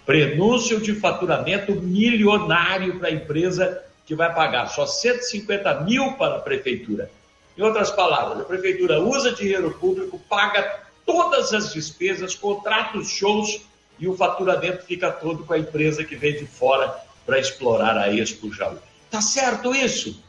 [0.05, 6.39] Prenúncio de faturamento milionário para a empresa que vai pagar só 150 mil para a
[6.39, 7.09] prefeitura.
[7.57, 13.61] Em outras palavras, a prefeitura usa dinheiro público, paga todas as despesas, contrata os shows
[13.97, 16.93] e o faturamento fica todo com a empresa que vem de fora
[17.25, 18.77] para explorar a Expo Jaú.
[19.13, 20.19] Tá certo isso?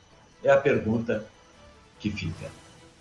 [0.43, 1.25] É a pergunta
[1.99, 2.51] que fica.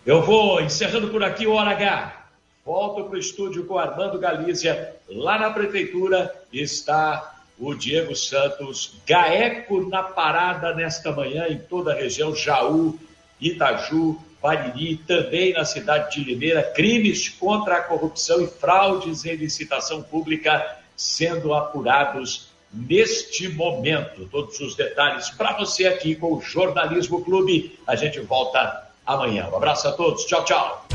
[0.05, 2.25] Eu vou encerrando por aqui o Hora H.
[2.65, 4.95] Volto para o estúdio com Armando Galícia.
[5.09, 11.95] Lá na prefeitura está o Diego Santos, Gaeco na parada nesta manhã em toda a
[11.95, 12.97] região, Jaú,
[13.41, 20.01] Itaju, Bariri, também na cidade de Limeira, crimes contra a corrupção e fraudes em licitação
[20.01, 24.27] pública sendo apurados neste momento.
[24.31, 27.77] Todos os detalhes para você aqui com o Jornalismo Clube.
[27.87, 29.47] A gente volta amanhã.
[29.51, 30.25] Um abraço a todos.
[30.25, 30.87] Tchau, tchau.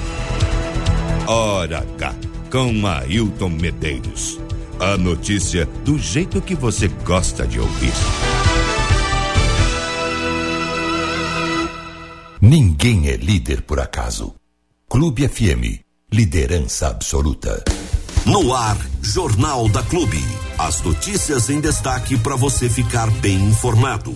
[1.26, 2.14] Hora H,
[2.50, 4.38] com Ailton Medeiros.
[4.80, 7.92] A notícia do jeito que você gosta de ouvir.
[12.40, 14.34] Ninguém é líder por acaso.
[14.88, 17.64] Clube FM, liderança absoluta.
[18.26, 20.22] No ar, Jornal da Clube.
[20.58, 24.14] As notícias em destaque para você ficar bem informado.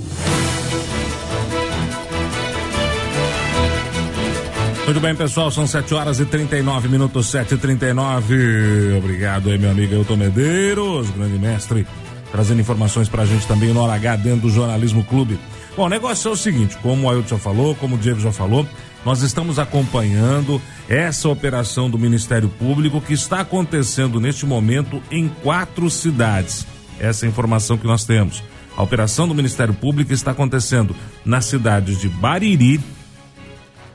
[4.84, 9.70] Muito bem, pessoal, são 7 horas e 39 minutos, 7 e 39 Obrigado aí, meu
[9.70, 11.86] amigo Elton Medeiros, grande mestre,
[12.30, 15.38] trazendo informações pra gente também no Hora H dentro do Jornalismo Clube.
[15.76, 18.32] Bom, o negócio é o seguinte, como o Ailton já falou, como o Diego já
[18.32, 18.66] falou,
[19.04, 25.90] nós estamos acompanhando essa operação do Ministério Público que está acontecendo neste momento em quatro
[25.90, 26.66] cidades.
[27.00, 28.42] Essa é a informação que nós temos.
[28.76, 32.80] A operação do Ministério Público está acontecendo nas cidades de Bariri,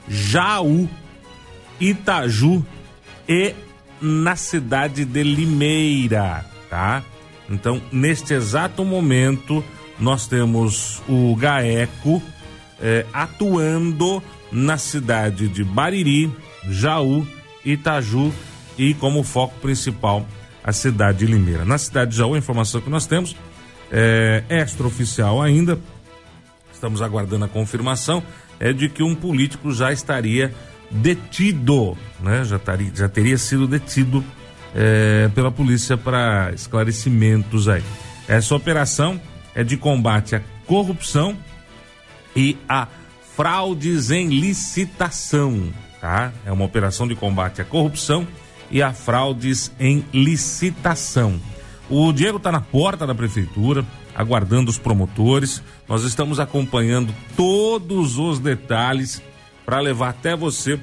[0.08, 0.90] Jaú,
[1.80, 2.66] Itaju
[3.28, 3.56] e
[4.02, 7.04] na cidade de Limeira, tá?
[7.50, 9.64] Então, neste exato momento,
[10.00, 12.22] nós temos o GAECO
[12.80, 16.32] eh, atuando na cidade de Bariri,
[16.70, 17.28] Jaú,
[17.66, 18.34] Itaju
[18.78, 20.26] e como foco principal
[20.64, 21.64] a cidade de Limeira.
[21.64, 23.36] Na cidade de Jaú, a informação que nós temos
[23.92, 25.80] é extraoficial ainda,
[26.74, 28.22] estamos aguardando a confirmação,
[28.60, 30.54] é de que um político já estaria
[30.90, 32.44] detido, né?
[32.44, 34.24] Já, taria, já teria sido detido
[34.76, 37.84] é, pela polícia para esclarecimentos aí.
[38.28, 39.20] Essa operação
[39.56, 41.38] é de combate à corrupção
[42.36, 42.88] e a
[43.38, 45.72] fraudes em licitação,
[46.02, 46.34] tá?
[46.44, 48.28] É uma operação de combate à corrupção
[48.72, 51.40] e a fraudes em licitação.
[51.88, 55.62] O Diego está na porta da prefeitura, aguardando os promotores.
[55.88, 59.22] Nós estamos acompanhando todos os detalhes
[59.64, 60.80] para levar até você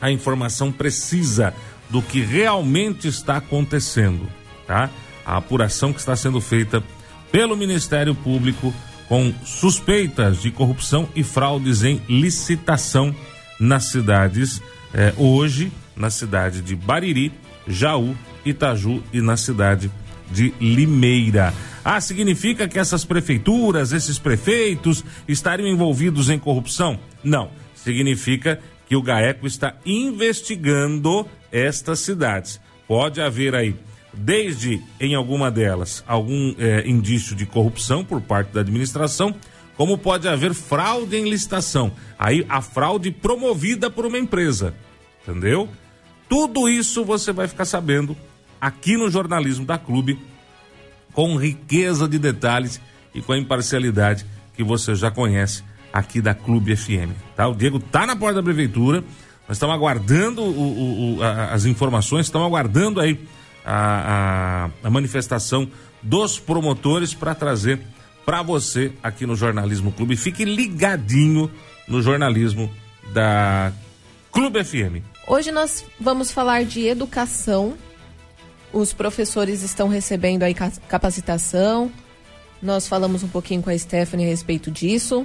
[0.00, 1.52] a informação precisa
[1.90, 4.26] do que realmente está acontecendo,
[4.66, 4.88] tá?
[5.26, 6.82] A apuração que está sendo feita
[7.30, 8.72] pelo Ministério Público
[9.10, 13.12] com suspeitas de corrupção e fraudes em licitação
[13.58, 14.62] nas cidades
[14.94, 17.32] eh, hoje na cidade de Bariri,
[17.66, 19.90] Jaú, Itaju e na cidade
[20.30, 21.52] de Limeira.
[21.84, 26.96] Ah, significa que essas prefeituras, esses prefeitos estariam envolvidos em corrupção?
[27.22, 27.50] Não.
[27.74, 32.60] Significa que o GAECO está investigando estas cidades.
[32.86, 33.74] Pode haver aí,
[34.12, 39.34] desde em alguma delas, algum é, indício de corrupção por parte da administração,
[39.76, 41.92] como pode haver fraude em licitação.
[42.18, 44.74] Aí a fraude promovida por uma empresa.
[45.22, 45.68] Entendeu?
[46.28, 48.16] Tudo isso você vai ficar sabendo
[48.60, 50.18] aqui no jornalismo da Clube,
[51.12, 52.80] com riqueza de detalhes
[53.14, 57.12] e com a imparcialidade que você já conhece aqui da Clube FM.
[57.34, 57.48] Tá?
[57.48, 59.02] O Diego tá na porta da prefeitura,
[59.48, 63.18] nós estamos aguardando o, o, a, as informações, estamos aguardando aí
[63.70, 65.70] a, a, a manifestação
[66.02, 67.80] dos promotores para trazer
[68.26, 70.16] para você aqui no Jornalismo Clube.
[70.16, 71.48] Fique ligadinho
[71.86, 72.68] no jornalismo
[73.12, 73.72] da
[74.32, 75.04] Clube FM.
[75.26, 77.74] Hoje nós vamos falar de educação.
[78.72, 80.54] Os professores estão recebendo aí
[80.88, 81.92] capacitação.
[82.60, 85.24] Nós falamos um pouquinho com a Stephanie a respeito disso.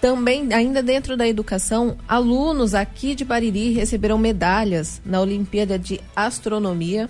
[0.00, 7.08] Também, ainda dentro da educação, alunos aqui de Bariri receberam medalhas na Olimpíada de Astronomia.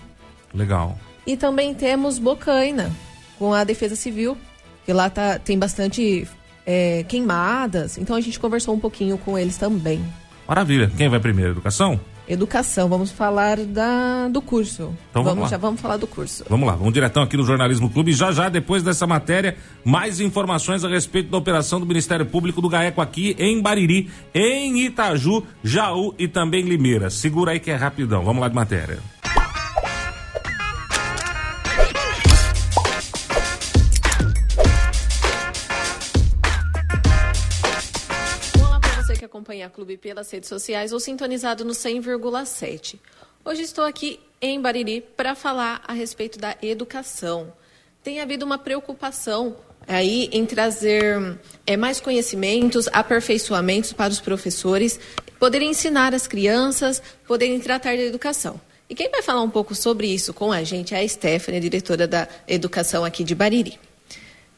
[0.54, 0.98] Legal.
[1.26, 2.90] E também temos Bocaina,
[3.38, 4.36] com a Defesa Civil,
[4.84, 6.26] que lá tá, tem bastante
[6.66, 7.98] é, queimadas.
[7.98, 10.04] Então a gente conversou um pouquinho com eles também.
[10.46, 10.90] Maravilha.
[10.96, 11.52] Quem vai primeiro?
[11.52, 12.00] Educação?
[12.28, 14.94] Educação, vamos falar da, do curso.
[15.10, 15.48] Então vamos, vamos lá.
[15.48, 16.44] já vamos falar do curso.
[16.46, 18.12] Vamos lá, vamos diretão aqui no Jornalismo Clube.
[18.12, 22.68] Já já, depois dessa matéria, mais informações a respeito da operação do Ministério Público do
[22.68, 27.08] GAECO aqui em Bariri, em Itaju, Jaú e também Limeira.
[27.08, 28.22] Segura aí que é rapidão.
[28.22, 28.98] Vamos lá de matéria.
[39.48, 42.98] Acompanhar Clube pelas redes sociais ou sintonizado no 100,7.
[43.42, 47.50] Hoje estou aqui em Bariri para falar a respeito da educação.
[48.04, 55.00] Tem havido uma preocupação aí em trazer é, mais conhecimentos, aperfeiçoamentos para os professores,
[55.38, 58.60] poderem ensinar as crianças, poderem tratar da educação.
[58.86, 62.06] E quem vai falar um pouco sobre isso com a gente é a Stephanie, diretora
[62.06, 63.78] da Educação aqui de Bariri.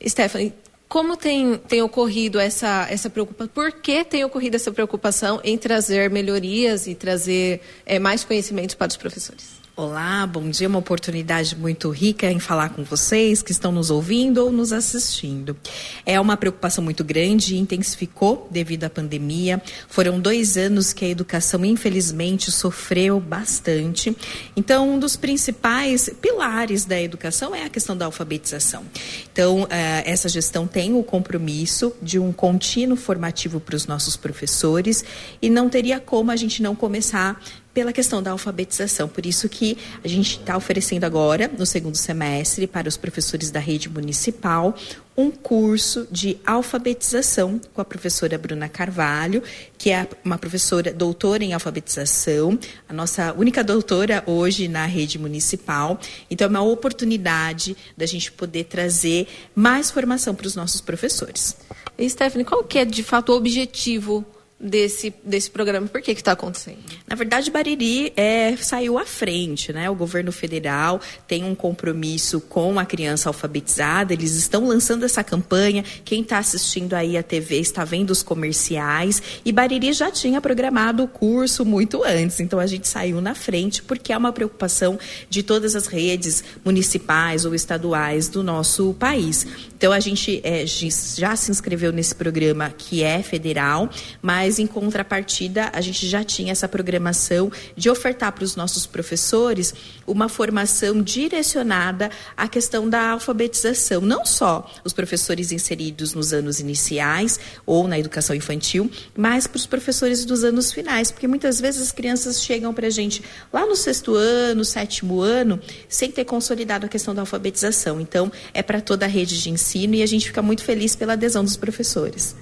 [0.04, 0.52] Stephanie,
[0.90, 3.52] como tem, tem ocorrido essa, essa preocupação?
[3.54, 8.88] Por que tem ocorrido essa preocupação em trazer melhorias e trazer é, mais conhecimentos para
[8.88, 9.59] os professores?
[9.82, 10.68] Olá, bom dia.
[10.68, 15.56] Uma oportunidade muito rica em falar com vocês que estão nos ouvindo ou nos assistindo.
[16.04, 19.62] É uma preocupação muito grande e intensificou devido à pandemia.
[19.88, 24.14] Foram dois anos que a educação, infelizmente, sofreu bastante.
[24.54, 28.84] Então, um dos principais pilares da educação é a questão da alfabetização.
[29.32, 35.02] Então, eh, essa gestão tem o compromisso de um contínuo formativo para os nossos professores
[35.40, 37.40] e não teria como a gente não começar
[37.80, 39.08] pela questão da alfabetização.
[39.08, 43.58] Por isso que a gente está oferecendo agora, no segundo semestre, para os professores da
[43.58, 44.76] rede municipal,
[45.16, 49.42] um curso de alfabetização com a professora Bruna Carvalho,
[49.78, 55.98] que é uma professora doutora em alfabetização, a nossa única doutora hoje na rede municipal.
[56.30, 61.56] Então, é uma oportunidade da gente poder trazer mais formação para os nossos professores.
[61.96, 64.22] E, Stephanie, qual que é, de fato, o objetivo
[64.60, 65.86] desse, desse programa.
[65.86, 66.78] Por que está acontecendo?
[67.06, 69.88] Na verdade, Bariri é, saiu à frente, né?
[69.88, 75.82] O governo federal tem um compromisso com a criança alfabetizada, eles estão lançando essa campanha.
[76.04, 79.22] Quem está assistindo aí a TV está vendo os comerciais.
[79.44, 83.82] E Bariri já tinha programado o curso muito antes, então a gente saiu na frente
[83.82, 84.98] porque é uma preocupação
[85.28, 89.46] de todas as redes municipais ou estaduais do nosso país.
[89.76, 93.88] Então a gente é, já se inscreveu nesse programa que é federal,
[94.20, 98.84] mas mas em contrapartida a gente já tinha essa programação de ofertar para os nossos
[98.84, 99.72] professores
[100.04, 107.38] uma formação direcionada à questão da alfabetização, não só os professores inseridos nos anos iniciais
[107.64, 111.92] ou na educação infantil, mas para os professores dos anos finais, porque muitas vezes as
[111.92, 113.22] crianças chegam para a gente
[113.52, 118.00] lá no sexto ano, sétimo ano, sem ter consolidado a questão da alfabetização.
[118.00, 121.12] Então, é para toda a rede de ensino e a gente fica muito feliz pela
[121.12, 122.34] adesão dos professores.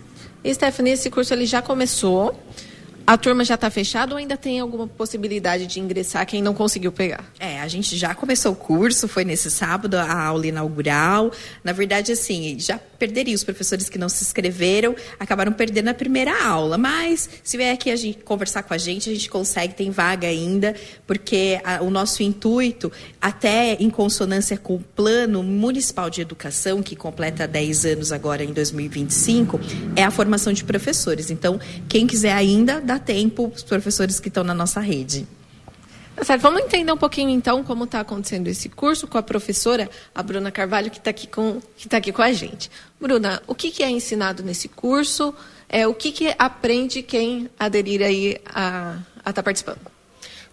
[0.43, 2.39] E Stephanie, esse curso ele já começou.
[3.07, 6.93] A turma já está fechada ou ainda tem alguma possibilidade de ingressar quem não conseguiu
[6.93, 7.25] pegar?
[7.41, 11.33] É, a gente já começou o curso, foi nesse sábado a aula inaugural.
[11.65, 16.45] Na verdade, assim, já perderia os professores que não se inscreveram, acabaram perdendo a primeira
[16.45, 16.77] aula.
[16.77, 20.27] Mas se vier aqui a gente conversar com a gente, a gente consegue, tem vaga
[20.27, 20.75] ainda,
[21.07, 22.91] porque a, o nosso intuito,
[23.21, 28.53] até em consonância com o plano municipal de educação, que completa 10 anos agora em
[28.53, 29.61] 2025,
[29.95, 31.31] é a formação de professores.
[31.31, 35.27] Então, quem quiser ainda, dá tempo os professores que estão na nossa rede.
[36.27, 40.23] Tá vamos entender um pouquinho então como está acontecendo esse curso com a professora, a
[40.23, 42.71] Bruna Carvalho, que está aqui, com, que tá aqui com a gente.
[43.01, 45.35] Bruna, o que, que é ensinado nesse curso?
[45.69, 49.98] É, o que, que aprende quem aderir aí a estar tá participando?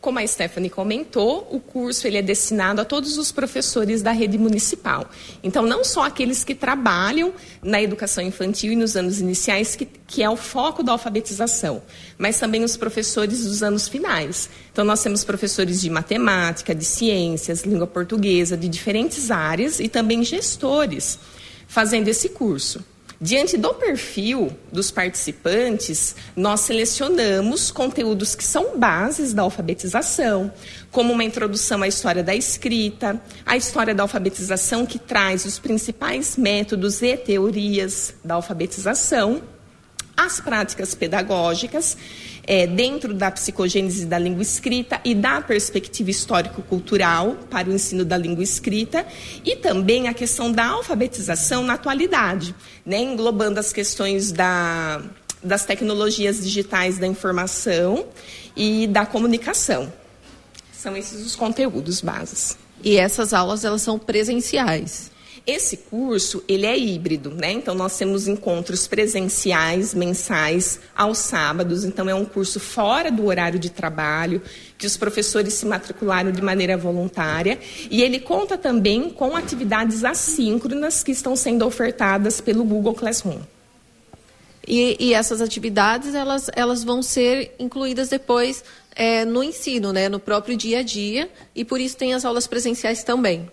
[0.06, 4.38] Como a Stephanie comentou, o curso ele é destinado a todos os professores da rede
[4.38, 5.10] municipal.
[5.41, 7.34] Então, não só aqueles que trabalham
[7.64, 11.82] na educação infantil e nos anos iniciais, que, que é o foco da alfabetização,
[12.20, 14.47] mas também os professores dos anos finais.
[14.72, 20.24] Então, nós temos professores de matemática, de ciências, língua portuguesa, de diferentes áreas e também
[20.24, 21.18] gestores
[21.68, 22.86] fazendo esse curso.
[23.26, 30.54] Diante do perfil dos participantes, nós selecionamos conteúdos que são bases da alfabetização,
[30.92, 36.38] como uma introdução à história da escrita, a história da alfabetização que traz os principais
[36.38, 39.42] métodos e teorias da alfabetização,
[40.16, 41.97] as práticas pedagógicas
[42.47, 48.18] é, dentro da psicogênese da língua escrita e da perspectiva histórico-cultural para o ensino da
[48.18, 49.05] língua escrita
[49.43, 52.55] e também a questão da alfabetização na atualidade,
[52.86, 55.01] né, englobando as questões da,
[55.43, 58.05] das tecnologias digitais da informação
[58.55, 59.91] e da comunicação.
[60.72, 62.57] São esses os conteúdos bases.
[62.84, 65.11] E essas aulas elas são presenciais?
[65.48, 67.52] Esse curso, ele é híbrido, né?
[67.52, 71.86] Então, nós temos encontros presenciais, mensais, aos sábados.
[71.86, 74.41] Então, é um curso fora do horário de trabalho,
[74.76, 77.60] que os professores se matricularam de maneira voluntária.
[77.91, 83.39] E ele conta também com atividades assíncronas que estão sendo ofertadas pelo Google Classroom.
[84.68, 88.64] E, e essas atividades, elas, elas vão ser incluídas depois
[88.96, 90.10] é, no ensino, né?
[90.10, 91.30] No próprio dia a dia.
[91.54, 93.48] E por isso tem as aulas presenciais também.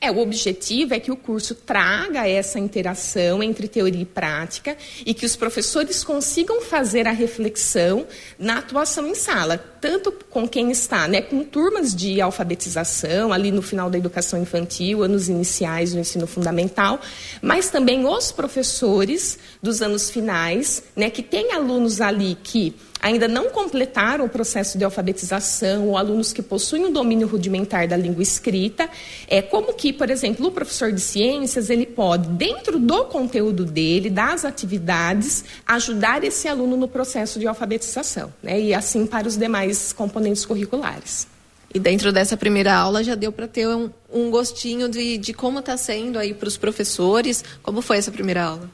[0.00, 5.14] É, o objetivo é que o curso traga essa interação entre teoria e prática e
[5.14, 8.06] que os professores consigam fazer a reflexão
[8.38, 13.62] na atuação em sala, tanto com quem está né, com turmas de alfabetização, ali no
[13.62, 17.00] final da educação infantil, anos iniciais do ensino fundamental,
[17.40, 23.50] mas também os professores dos anos finais, né, que tem alunos ali que ainda não
[23.50, 28.88] completaram o processo de alfabetização, ou alunos que possuem um domínio rudimentar da língua escrita,
[29.28, 34.10] é como que, por exemplo, o professor de ciências, ele pode, dentro do conteúdo dele,
[34.10, 38.60] das atividades, ajudar esse aluno no processo de alfabetização, né?
[38.60, 41.26] E assim para os demais componentes curriculares.
[41.74, 45.58] E dentro dessa primeira aula já deu para ter um, um, gostinho de, de como
[45.58, 47.44] está sendo aí para os professores.
[47.62, 48.70] Como foi essa primeira aula?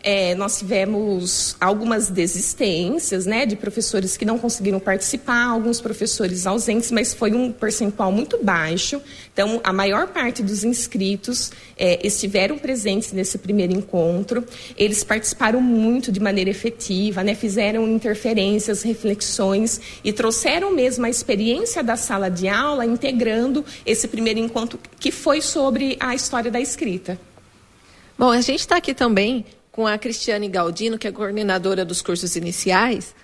[0.00, 6.92] É, nós tivemos algumas desistências, né, de professores que não conseguiram participar, alguns professores ausentes,
[6.92, 9.02] mas foi um percentual muito baixo.
[9.32, 14.44] Então, a maior parte dos inscritos é, estiveram presentes nesse primeiro encontro.
[14.76, 21.82] Eles participaram muito de maneira efetiva, né, fizeram interferências, reflexões e trouxeram mesmo a experiência
[21.82, 27.18] da sala de aula, integrando esse primeiro encontro que foi sobre a história da escrita.
[28.16, 29.44] Bom, a gente está aqui também
[29.78, 33.14] com a Cristiane Galdino, que é coordenadora dos cursos iniciais.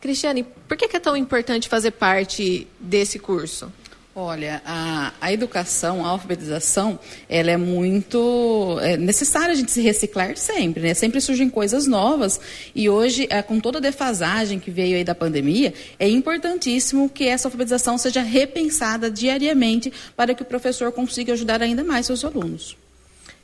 [0.00, 3.72] Cristiane, por que é tão importante fazer parte desse curso?
[4.12, 6.98] Olha, a, a educação, a alfabetização,
[7.28, 10.94] ela é muito é necessária a gente se reciclar sempre, né?
[10.94, 12.40] Sempre surgem coisas novas
[12.74, 17.28] e hoje, é, com toda a defasagem que veio aí da pandemia, é importantíssimo que
[17.28, 22.76] essa alfabetização seja repensada diariamente para que o professor consiga ajudar ainda mais seus alunos.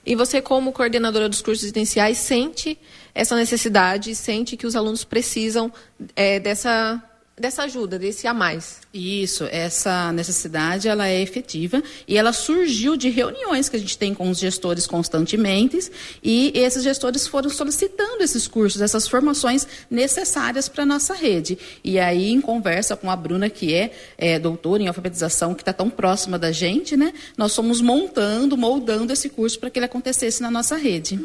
[0.07, 2.79] E você, como coordenadora dos cursos iniciais, sente
[3.13, 5.73] essa necessidade, sente que os alunos precisam
[6.15, 7.03] é, dessa,
[7.39, 8.81] dessa ajuda, desse a mais.
[8.95, 14.15] Isso, essa necessidade ela é efetiva e ela surgiu de reuniões que a gente tem
[14.15, 15.91] com os gestores constantemente
[16.23, 21.59] e esses gestores foram solicitando esses cursos, essas formações necessárias para a nossa rede.
[21.85, 25.75] E aí, em conversa com a Bruna, que é, é doutora em alfabetização, que está
[25.75, 30.41] tão próxima da gente, né, nós fomos montando, moldando esse curso para que ele acontecesse
[30.41, 31.21] na nossa rede.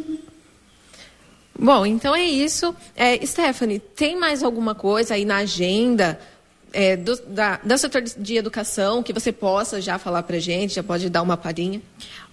[1.58, 2.76] Bom, então é isso.
[2.96, 6.20] É, Stephanie, tem mais alguma coisa aí na agenda
[6.74, 10.84] é, do, da, do setor de educação que você possa já falar para gente, já
[10.84, 11.82] pode dar uma palhinha?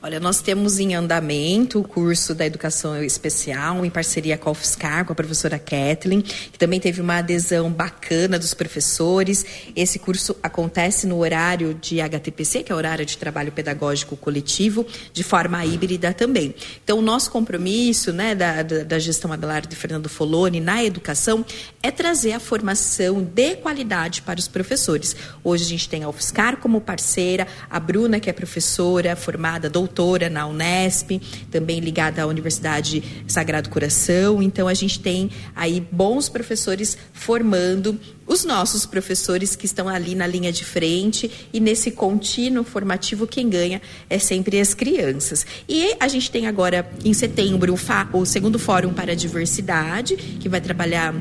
[0.00, 5.04] Olha, nós temos em andamento o curso da educação especial, em parceria com a UFSCar,
[5.04, 9.44] com a professora Kathleen, que também teve uma adesão bacana dos professores.
[9.74, 14.86] Esse curso acontece no horário de HTPC, que é o horário de trabalho pedagógico coletivo,
[15.12, 16.54] de forma híbrida também.
[16.84, 21.44] Então, o nosso compromisso né, da, da, da gestão Abelardo de Fernando Foloni na educação
[21.82, 25.16] é trazer a formação de qualidade para os professores.
[25.42, 30.28] Hoje a gente tem a UFSCar como parceira, a Bruna, que é professora formada, doutora
[30.28, 31.18] na Unesp,
[31.50, 34.42] também ligada à Universidade Sagrado Coração.
[34.42, 40.26] Então a gente tem aí bons professores formando os nossos professores que estão ali na
[40.26, 45.46] linha de frente e nesse contínuo formativo quem ganha é sempre as crianças.
[45.66, 50.50] E a gente tem agora em setembro o, o segundo Fórum para a Diversidade, que
[50.50, 51.14] vai trabalhar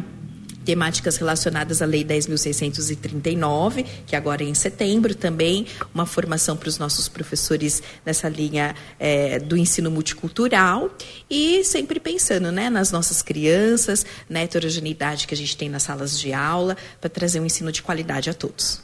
[0.68, 6.78] temáticas relacionadas à Lei 10.639, que agora é em setembro também, uma formação para os
[6.78, 10.93] nossos professores nessa linha é, do ensino multicultural
[11.30, 16.20] e sempre pensando né, nas nossas crianças, na heterogeneidade que a gente tem nas salas
[16.20, 18.82] de aula, para trazer um ensino de qualidade a todos.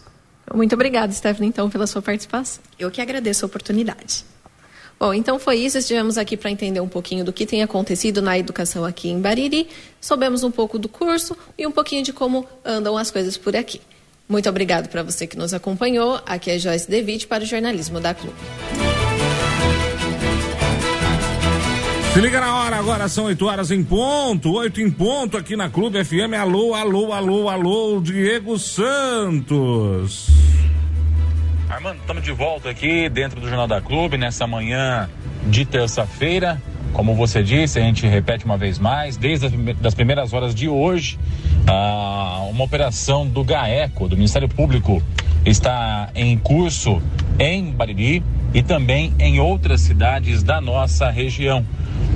[0.53, 2.63] Muito obrigada, Stephanie, então, pela sua participação.
[2.79, 4.23] Eu que agradeço a oportunidade.
[5.03, 5.77] Bom, então foi isso.
[5.77, 9.67] Estivemos aqui para entender um pouquinho do que tem acontecido na educação aqui em Bariri.
[9.99, 13.81] Soubemos um pouco do curso e um pouquinho de como andam as coisas por aqui.
[14.29, 16.21] Muito obrigado para você que nos acompanhou.
[16.25, 18.37] Aqui é Joyce Devitt para o Jornalismo da Clube.
[22.13, 25.69] Se liga na hora, agora são 8 horas em ponto, 8 em ponto aqui na
[25.69, 26.33] Clube FM.
[26.39, 30.27] Alô, alô, alô, alô, Diego Santos.
[31.73, 35.09] Armando, estamos de volta aqui dentro do Jornal da Clube nessa manhã
[35.47, 36.61] de terça-feira.
[36.93, 39.47] Como você disse, a gente repete uma vez mais, desde
[39.83, 41.17] as primeiras horas de hoje,
[42.51, 45.01] uma operação do GAECO, do Ministério Público,
[45.43, 47.01] está em curso
[47.39, 51.65] em Bariri e também em outras cidades da nossa região.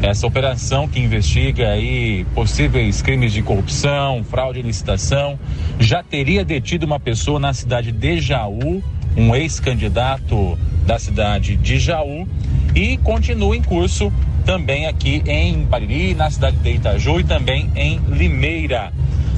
[0.03, 5.39] Essa operação que investiga aí possíveis crimes de corrupção, fraude em licitação,
[5.79, 8.83] já teria detido uma pessoa na cidade de Jaú,
[9.17, 12.27] um ex-candidato da cidade de Jaú,
[12.75, 14.13] e continua em curso
[14.45, 18.93] também aqui em Pariri, na cidade de Itaju e também em Limeira.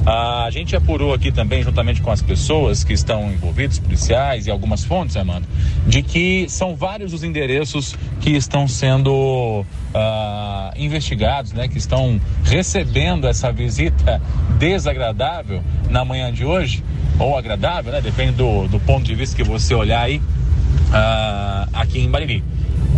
[0.06, 4.84] A gente apurou aqui também, juntamente com as pessoas que estão envolvidas, policiais e algumas
[4.84, 5.46] fontes, Armando,
[5.86, 13.26] de que são vários os endereços que estão sendo uh, investigados, né, que estão recebendo
[13.26, 14.22] essa visita
[14.58, 16.82] desagradável na manhã de hoje
[17.20, 18.00] ou agradável, né?
[18.00, 22.42] Depende do, do ponto de vista que você olhar aí uh, aqui em Bariri.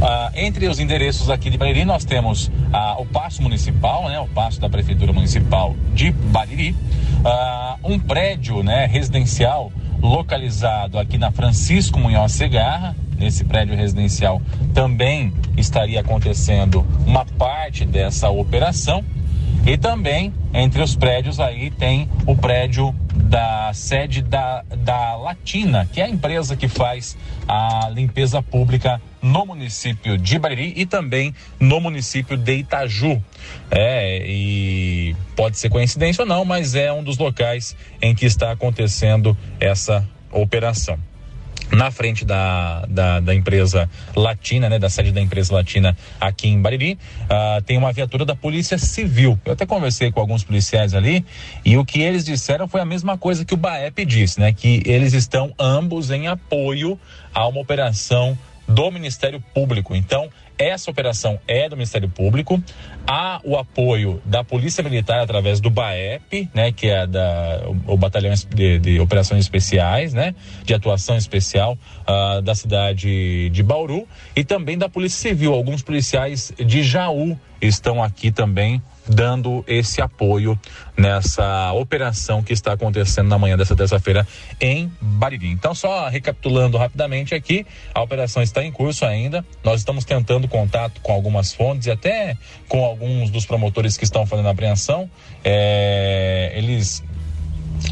[0.03, 4.27] Uh, entre os endereços aqui de Bariri, nós temos uh, o Paço Municipal, né, o
[4.27, 6.75] Paço da Prefeitura Municipal de Bariri,
[7.25, 9.71] uh, um prédio né, residencial
[10.01, 12.97] localizado aqui na Francisco Munhoz Segarra.
[13.17, 14.43] Nesse prédio residencial
[14.75, 19.05] também estaria acontecendo uma parte dessa operação.
[19.65, 26.01] E também entre os prédios aí tem o prédio da sede da, da Latina, que
[26.01, 31.81] é a empresa que faz a limpeza pública no município de Bariri e também no
[31.81, 33.23] município de Itaju.
[33.71, 38.51] É, e pode ser coincidência ou não, mas é um dos locais em que está
[38.51, 40.99] acontecendo essa operação
[41.73, 46.61] na frente da, da, da, empresa Latina, né, da sede da empresa Latina aqui em
[46.61, 49.41] Bariri, uh, tem uma viatura da Polícia Civil.
[49.45, 51.25] Eu até conversei com alguns policiais ali
[51.65, 54.83] e o que eles disseram foi a mesma coisa que o BAEP disse, né, que
[54.85, 56.99] eles estão ambos em apoio
[57.35, 59.95] a uma operação do Ministério Público.
[59.95, 60.29] Então,
[60.69, 62.63] essa operação é do Ministério Público.
[63.07, 67.97] Há o apoio da Polícia Militar através do BAEP, né, que é da, o, o
[67.97, 70.35] Batalhão de, de, Operações Especiais, né,
[70.65, 74.07] de atuação especial uh, da cidade de Bauru,
[74.37, 75.53] e também da Polícia Civil.
[75.53, 80.59] Alguns policiais de Jaú estão aqui também dando esse apoio
[80.97, 84.27] nessa operação que está acontecendo na manhã dessa terça-feira
[84.61, 85.49] em Bariri.
[85.49, 89.45] Então, só recapitulando rapidamente aqui, a operação está em curso ainda.
[89.65, 92.37] Nós estamos tentando contato com algumas fontes e até
[92.69, 95.11] com alguns dos promotores que estão fazendo a apreensão.
[95.45, 97.03] É, eles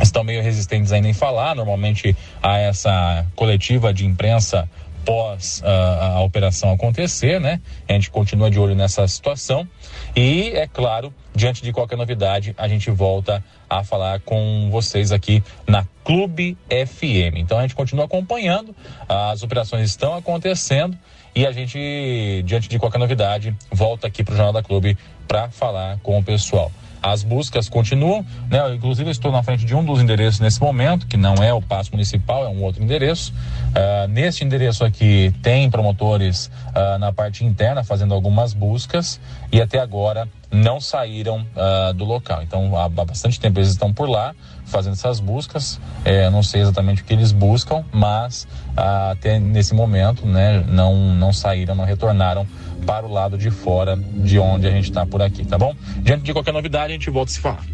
[0.02, 1.54] estão meio resistentes ainda em falar.
[1.54, 4.68] Normalmente há essa coletiva de imprensa
[5.01, 7.61] após a, a, operação acontecer, né?
[7.88, 9.66] A gente continua de olho nessa situação
[10.14, 15.42] e, é claro, diante de qualquer novidade, a gente volta a falar com vocês aqui
[15.66, 17.36] na Clube FM.
[17.36, 18.74] Então a gente continua acompanhando,
[19.09, 20.96] as operações estão acontecendo
[21.34, 25.48] e a gente, diante de qualquer novidade, volta aqui para o Jornal da Clube para
[25.48, 26.70] falar com o pessoal.
[27.03, 28.61] As buscas continuam, né?
[28.61, 31.62] Eu, inclusive, estou na frente de um dos endereços nesse momento, que não é o
[31.62, 33.32] passo municipal, é um outro endereço.
[33.70, 39.20] Uh, neste endereço aqui tem promotores uh, na parte interna fazendo algumas buscas
[39.53, 42.42] e até agora não saíram uh, do local.
[42.42, 44.34] Então, há bastante tempo eles estão por lá
[44.71, 45.81] fazendo essas buscas.
[46.05, 48.47] É, não sei exatamente o que eles buscam, mas
[48.77, 52.47] até nesse momento, né, não, não saíram, não retornaram
[52.87, 55.75] para o lado de fora de onde a gente está por aqui, tá bom?
[55.99, 57.64] Diante de qualquer novidade, a gente volta a se falar.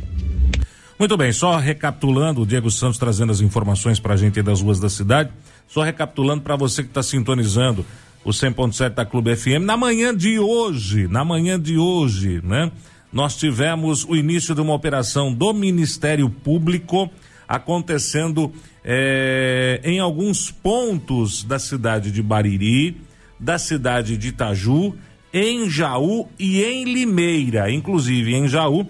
[0.98, 4.80] Muito bem, só recapitulando, o Diego Santos trazendo as informações para a gente das ruas
[4.80, 5.30] da cidade.
[5.68, 7.84] Só recapitulando para você que está sintonizando
[8.24, 12.72] o 100.7 da Clube FM, na manhã de hoje, na manhã de hoje, né?
[13.16, 17.10] Nós tivemos o início de uma operação do Ministério Público
[17.48, 18.52] acontecendo
[18.84, 23.00] é, em alguns pontos da cidade de Bariri,
[23.40, 24.94] da cidade de Itaju,
[25.32, 27.70] em Jaú e em Limeira.
[27.70, 28.86] Inclusive, em Jaú,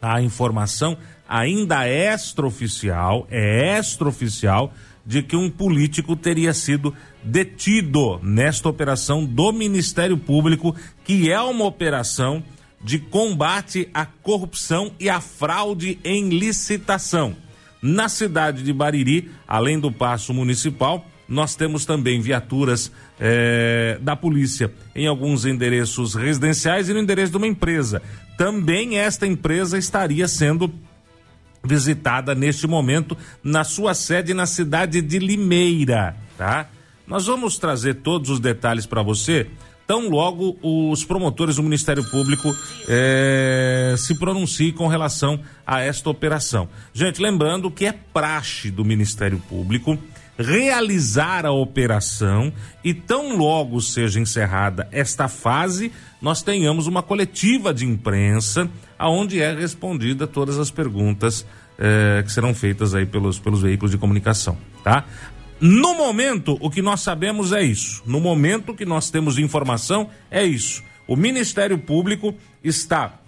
[0.00, 0.96] a informação
[1.28, 4.72] ainda é extraoficial, é extraoficial,
[5.04, 10.74] de que um político teria sido detido nesta operação do Ministério Público,
[11.04, 12.42] que é uma operação
[12.80, 17.36] de combate à corrupção e à fraude em licitação.
[17.80, 24.72] Na cidade de Bariri, além do passo municipal, nós temos também viaturas é, da polícia
[24.94, 28.02] em alguns endereços residenciais e no endereço de uma empresa.
[28.36, 30.72] Também esta empresa estaria sendo
[31.62, 36.68] visitada neste momento na sua sede na cidade de Limeira, tá?
[37.06, 39.48] Nós vamos trazer todos os detalhes para você.
[39.88, 42.54] Tão logo os promotores do Ministério Público
[42.86, 46.68] é, se pronunciem com relação a esta operação.
[46.92, 49.98] Gente, lembrando que é praxe do Ministério Público
[50.38, 52.52] realizar a operação
[52.84, 59.54] e tão logo seja encerrada esta fase, nós tenhamos uma coletiva de imprensa aonde é
[59.54, 61.46] respondida todas as perguntas
[61.78, 65.04] eh, que serão feitas aí pelos, pelos veículos de comunicação, tá?
[65.60, 68.02] No momento, o que nós sabemos é isso.
[68.06, 70.82] No momento que nós temos informação é isso.
[71.06, 73.18] O Ministério Público está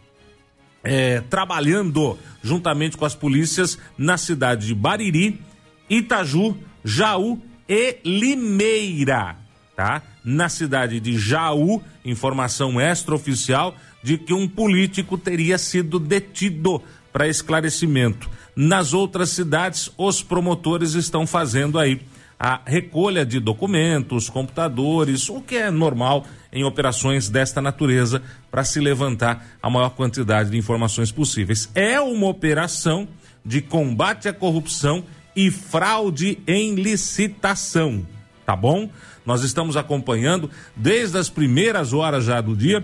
[0.85, 5.41] é, trabalhando juntamente com as polícias na cidade de Bariri,
[5.89, 9.37] Itaju, Jaú e Limeira,
[9.75, 10.03] tá?
[10.25, 16.81] Na cidade de Jaú, informação extraoficial de que um político teria sido detido
[17.13, 18.31] para esclarecimento.
[18.55, 22.01] Nas outras cidades, os promotores estão fazendo aí
[22.43, 28.81] a recolha de documentos, computadores, o que é normal em operações desta natureza para se
[28.81, 31.69] levantar a maior quantidade de informações possíveis.
[31.75, 33.07] É uma operação
[33.45, 35.05] de combate à corrupção
[35.37, 38.07] e fraude em licitação,
[38.47, 38.89] tá bom?
[39.27, 42.83] Nós estamos acompanhando desde as primeiras horas já do dia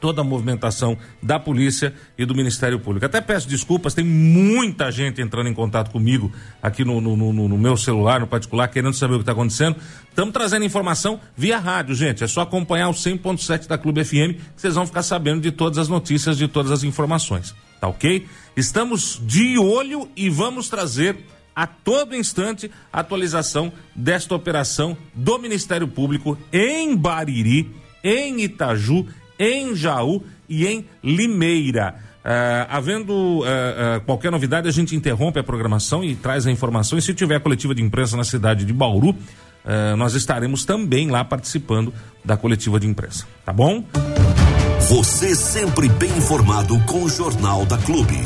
[0.00, 3.06] toda a movimentação da polícia e do Ministério Público.
[3.06, 6.32] Até peço desculpas, tem muita gente entrando em contato comigo
[6.62, 9.76] aqui no, no, no, no meu celular, no particular, querendo saber o que está acontecendo.
[10.08, 12.24] Estamos trazendo informação via rádio, gente.
[12.24, 15.78] É só acompanhar o 100.7 da Clube FM que vocês vão ficar sabendo de todas
[15.78, 17.54] as notícias, de todas as informações.
[17.80, 18.26] Tá ok?
[18.56, 21.16] Estamos de olho e vamos trazer
[21.54, 27.68] a todo instante a atualização desta operação do Ministério Público em Bariri,
[28.02, 29.06] em Itaju
[29.38, 31.94] em Jaú e em Limeira.
[32.18, 36.98] Uh, havendo uh, uh, qualquer novidade, a gente interrompe a programação e traz a informação.
[36.98, 39.14] E se tiver coletiva de imprensa na cidade de Bauru,
[39.98, 41.92] nós estaremos também lá participando
[42.24, 43.26] da coletiva de imprensa.
[43.44, 43.84] Tá bom?
[44.88, 48.16] Você sempre bem informado com o Jornal da Clube.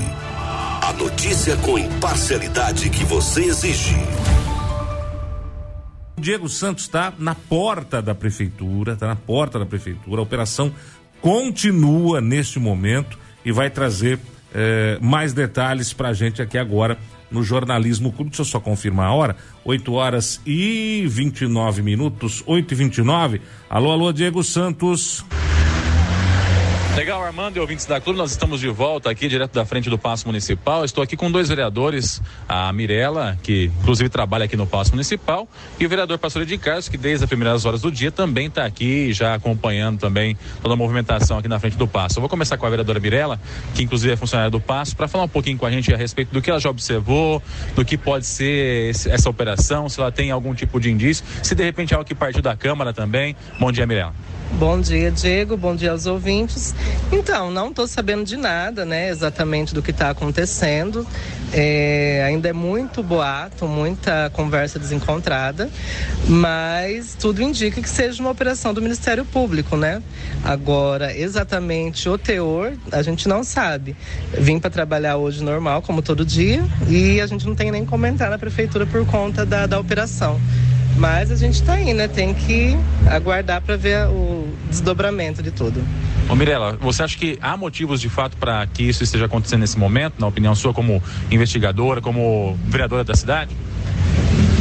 [0.82, 3.96] A notícia com imparcialidade que você exige.
[6.16, 10.20] Diego Santos está na porta da prefeitura, está na porta da prefeitura.
[10.20, 10.72] A operação
[11.22, 14.18] continua neste momento e vai trazer
[14.52, 16.98] eh, mais detalhes para a gente aqui agora
[17.30, 18.30] no Jornalismo Clube.
[18.30, 19.36] Deixa eu só confirmar a hora.
[19.64, 25.24] 8 horas e 29 minutos, 8 e 29 Alô, alô, Diego Santos.
[26.94, 29.96] Legal, Armando e ouvintes da Clube, nós estamos de volta aqui, direto da frente do
[29.96, 30.84] Paço Municipal.
[30.84, 35.48] Estou aqui com dois vereadores, a Mirella, que inclusive trabalha aqui no Paço Municipal,
[35.80, 38.66] e o vereador Pastor de Carlos, que desde as primeiras horas do dia também está
[38.66, 42.18] aqui, já acompanhando também toda a movimentação aqui na frente do Paço.
[42.18, 43.40] Eu vou começar com a vereadora Mirella,
[43.74, 46.30] que inclusive é funcionária do Paço, para falar um pouquinho com a gente a respeito
[46.30, 47.42] do que ela já observou,
[47.74, 51.54] do que pode ser esse, essa operação, se ela tem algum tipo de indício, se
[51.54, 53.34] de repente é algo que partiu da Câmara também.
[53.58, 54.14] Bom dia, Mirella.
[54.58, 55.56] Bom dia, Diego.
[55.56, 56.74] Bom dia aos ouvintes.
[57.12, 61.06] Então, não estou sabendo de nada, né, exatamente do que está acontecendo.
[61.52, 65.68] É, ainda é muito boato, muita conversa desencontrada,
[66.26, 70.02] mas tudo indica que seja uma operação do Ministério Público, né?
[70.42, 73.94] Agora, exatamente o teor, a gente não sabe.
[74.32, 78.30] Vim para trabalhar hoje normal, como todo dia, e a gente não tem nem comentar
[78.30, 80.40] na prefeitura por conta da, da operação.
[80.96, 82.08] Mas a gente está aí, né?
[82.08, 82.76] Tem que
[83.10, 85.82] aguardar para ver o desdobramento de tudo.
[86.28, 89.78] Ô Mirella, você acha que há motivos de fato para que isso esteja acontecendo nesse
[89.78, 93.54] momento, na opinião sua, como investigadora, como vereadora da cidade?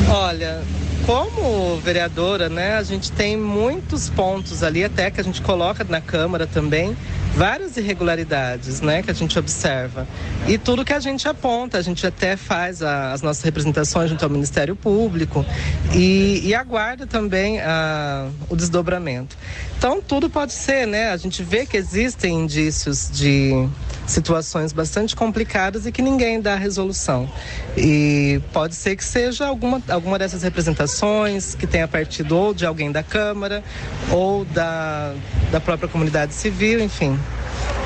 [0.10, 0.62] Olha,
[1.06, 6.02] como vereadora, né, a gente tem muitos pontos ali, até que a gente coloca na
[6.02, 6.96] Câmara também,
[7.36, 10.08] várias irregularidades, né, que a gente observa.
[10.48, 14.24] E tudo que a gente aponta, a gente até faz a, as nossas representações junto
[14.24, 15.46] ao Ministério Público
[15.94, 19.38] e, e aguarda também a, o desdobramento.
[19.78, 21.10] Então, tudo pode ser, né?
[21.10, 23.68] A gente vê que existem indícios de
[24.12, 27.30] situações bastante complicadas e que ninguém dá resolução.
[27.78, 32.92] E pode ser que seja alguma, alguma dessas representações que tenha partido ou de alguém
[32.92, 33.64] da Câmara
[34.12, 35.14] ou da,
[35.52, 37.18] da própria comunidade civil, enfim.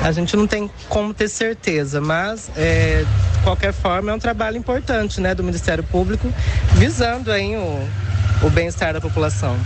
[0.02, 4.56] A gente não tem como ter certeza, mas é, de qualquer forma é um trabalho
[4.56, 6.32] importante né, do Ministério Público
[6.74, 7.88] visando aí o,
[8.46, 9.56] o bem-estar da população.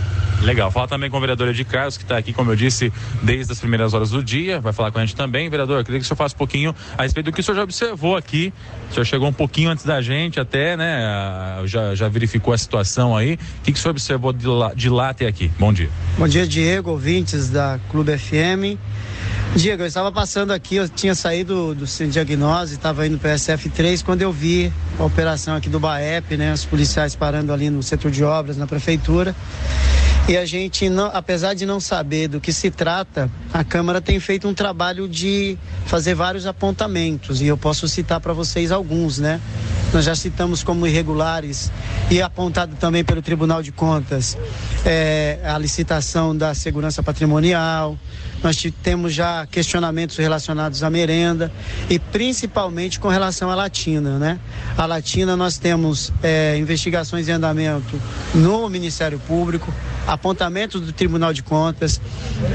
[0.41, 0.71] Legal.
[0.71, 3.59] Fala também com o vereador de Carlos, que está aqui, como eu disse, desde as
[3.59, 4.59] primeiras horas do dia.
[4.59, 5.49] Vai falar com a gente também.
[5.49, 7.63] Vereador, queria que o senhor faça um pouquinho a respeito do que o senhor já
[7.63, 8.51] observou aqui.
[8.89, 11.61] O senhor chegou um pouquinho antes da gente, até, né?
[11.65, 13.35] Já, já verificou a situação aí.
[13.35, 15.51] O que, que o senhor observou de lá, de lá até aqui?
[15.59, 15.89] Bom dia.
[16.17, 18.79] Bom dia, Diego, ouvintes da Clube FM.
[19.55, 23.33] Diego, eu estava passando aqui, eu tinha saído do centro de diagnose, estava indo para
[23.33, 26.53] o SF3, quando eu vi a operação aqui do BAEP, né?
[26.53, 29.35] Os policiais parando ali no setor de obras, na prefeitura.
[30.27, 34.19] E a gente, não, apesar de não saber do que se trata, a Câmara tem
[34.19, 37.41] feito um trabalho de fazer vários apontamentos.
[37.41, 39.41] E eu posso citar para vocês alguns, né?
[39.91, 41.69] Nós já citamos como irregulares
[42.09, 44.37] e apontado também pelo Tribunal de Contas
[44.85, 47.97] é, a licitação da segurança patrimonial,
[48.43, 51.51] nós temos já questionamentos relacionados à merenda
[51.89, 54.39] e principalmente com relação à Latina, né?
[54.77, 58.01] A Latina nós temos é, investigações em andamento
[58.33, 59.71] no Ministério Público,
[60.07, 62.01] apontamentos do Tribunal de Contas.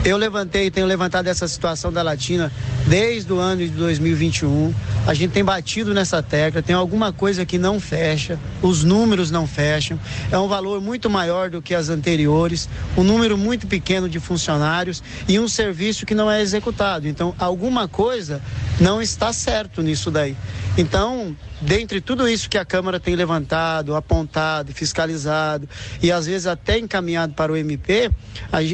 [0.05, 2.53] Eu levantei, tenho levantado essa situação da Latina
[2.86, 4.74] desde o ano de 2021.
[5.07, 9.47] A gente tem batido nessa tecla, tem alguma coisa que não fecha, os números não
[9.47, 9.99] fecham.
[10.30, 15.03] É um valor muito maior do que as anteriores, um número muito pequeno de funcionários
[15.28, 17.07] e um serviço que não é executado.
[17.07, 18.42] Então, alguma coisa
[18.80, 20.36] não está certo nisso daí.
[20.76, 25.69] Então, dentre tudo isso que a Câmara tem levantado, apontado, fiscalizado
[26.03, 28.11] e às vezes até encaminhado para o MP,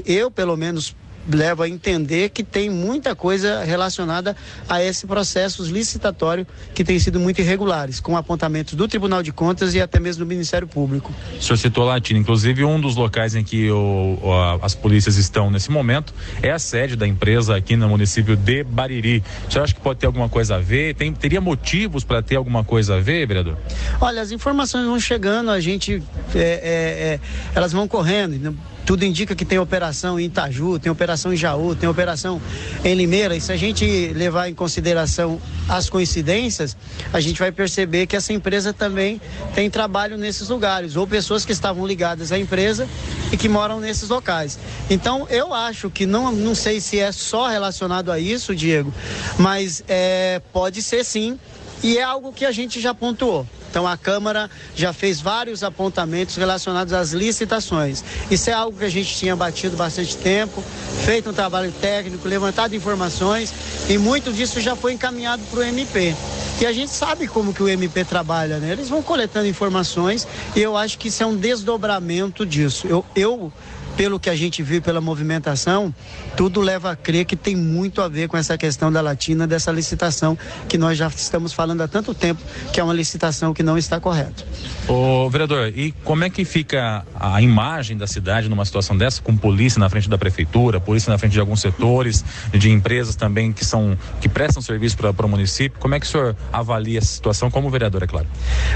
[0.07, 0.95] eu, pelo menos
[1.31, 4.37] leva a entender que tem muita coisa relacionada
[4.69, 9.75] a esse processo licitatório que tem sido muito irregulares, com apontamentos do Tribunal de Contas
[9.75, 11.13] e até mesmo do Ministério Público.
[11.39, 15.51] O senhor citou Latina, inclusive um dos locais em que o, o, as polícias estão
[15.51, 16.13] nesse momento
[16.43, 19.23] é a sede da empresa aqui no município de Bariri.
[19.49, 20.95] O senhor acha que pode ter alguma coisa a ver?
[20.95, 23.57] Tem, teria motivos para ter alguma coisa a ver, vereador?
[24.01, 26.03] Olha, as informações vão chegando, a gente,
[26.35, 27.21] é, é, é,
[27.55, 28.57] elas vão correndo.
[28.85, 32.41] Tudo indica que tem operação em Itaju, tem operação em Jaú, tem operação
[32.85, 33.37] em Limeira.
[33.37, 36.77] E se a gente levar em consideração as coincidências,
[37.13, 39.21] a gente vai perceber que essa empresa também
[39.55, 42.89] tem trabalho nesses lugares, ou pessoas que estavam ligadas à empresa
[43.31, 44.59] e que moram nesses locais.
[44.91, 48.93] Então, eu acho que não, não sei se é só relacionado a isso, Diego,
[49.39, 51.39] mas é, pode ser sim,
[51.83, 53.47] e é algo que a gente já pontuou.
[53.73, 58.05] Então a Câmara já fez vários apontamentos relacionados às licitações.
[58.31, 60.63] Isso é algo que a gente tinha batido bastante tempo,
[61.07, 63.53] feito um trabalho técnico, levantado informações
[63.89, 66.15] e muito disso já foi encaminhado para o MP.
[66.61, 68.73] E a gente sabe como que o MP trabalha, né?
[68.73, 72.87] Eles vão coletando informações e eu acho que isso é um desdobramento disso.
[72.87, 73.51] Eu, eu
[73.97, 75.95] pelo que a gente viu pela movimentação,
[76.37, 79.71] tudo leva a crer que tem muito a ver com essa questão da Latina, dessa
[79.71, 80.37] licitação
[80.69, 84.01] que nós já estamos falando há tanto tempo, que é uma licitação que não está
[84.01, 84.45] correta.
[84.89, 89.37] Ô, vereador, e como é que fica a imagem da cidade numa situação dessa, com
[89.37, 93.65] polícia na frente da prefeitura, polícia na frente de alguns setores, de empresas também que
[93.65, 95.79] são que prestam serviço para o município?
[95.79, 98.27] Como é que o senhor avalia essa situação como vereador, é claro?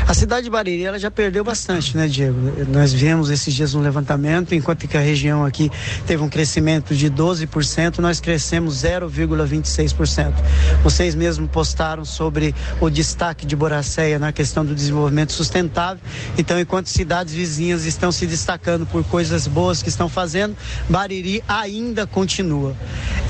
[0.07, 2.37] A cidade de Bariri, ela já perdeu bastante, né, Diego?
[2.69, 5.71] Nós vemos esses dias um levantamento, enquanto que a região aqui
[6.07, 10.35] teve um crescimento de 12%, nós crescemos 0,26%.
[10.83, 16.03] Vocês mesmos postaram sobre o destaque de Boracéia na questão do desenvolvimento sustentável.
[16.37, 20.57] Então, enquanto cidades vizinhas estão se destacando por coisas boas que estão fazendo,
[20.89, 22.75] Bariri ainda continua.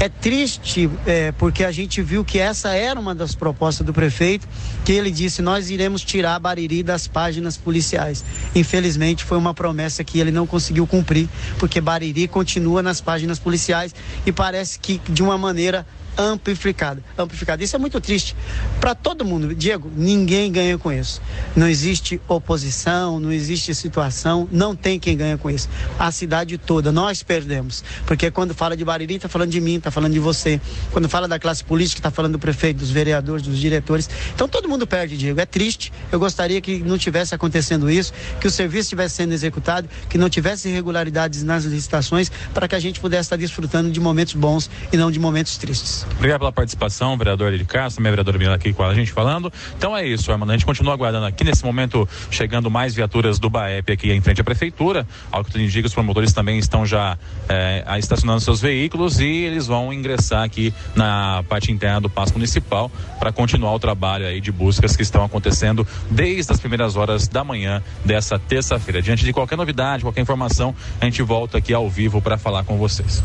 [0.01, 4.47] É triste é, porque a gente viu que essa era uma das propostas do prefeito,
[4.85, 8.25] que ele disse: nós iremos tirar Bariri das páginas policiais.
[8.55, 13.95] Infelizmente, foi uma promessa que ele não conseguiu cumprir, porque Bariri continua nas páginas policiais
[14.25, 15.87] e parece que de uma maneira
[16.17, 17.03] amplificada.
[17.17, 17.63] amplificada.
[17.63, 18.35] Isso é muito triste
[18.81, 19.55] para todo mundo.
[19.55, 21.21] Diego, ninguém ganha com isso.
[21.55, 25.69] Não existe oposição, não existe situação, não tem quem ganha com isso.
[25.99, 27.85] A cidade toda, nós perdemos.
[28.07, 30.61] Porque quando fala de Bariri, está falando de mim, está falando de você.
[30.91, 34.09] Quando fala da classe política, está falando do prefeito, dos vereadores, dos diretores.
[34.35, 35.41] Então todo mundo perde, Diego.
[35.41, 35.93] É triste.
[36.11, 40.29] Eu gostaria que não tivesse acontecendo isso, que o serviço estivesse sendo executado, que não
[40.29, 44.97] tivesse irregularidades nas licitações, para que a gente pudesse estar desfrutando de momentos bons e
[44.97, 46.06] não de momentos tristes.
[46.15, 49.53] Obrigado pela participação, vereador Eli Castro, minha vereadora Mila aqui com a gente falando.
[49.77, 50.51] Então é isso, Armando.
[50.51, 54.41] A gente continua aguardando aqui nesse momento, chegando mais viaturas do BAEP aqui em frente
[54.41, 55.07] à prefeitura.
[55.31, 59.67] Ao que tudo indica, os promotores também estão já é, estacionando seus veículos e eles
[59.67, 64.51] vão ingressar aqui na parte interna do Paço Municipal para continuar o trabalho aí de
[64.51, 69.03] buscas que estão acontecendo desde as primeiras horas da manhã dessa terça-feira.
[69.03, 72.79] Diante de qualquer novidade, qualquer informação, a gente volta aqui ao vivo para falar com
[72.79, 73.23] vocês.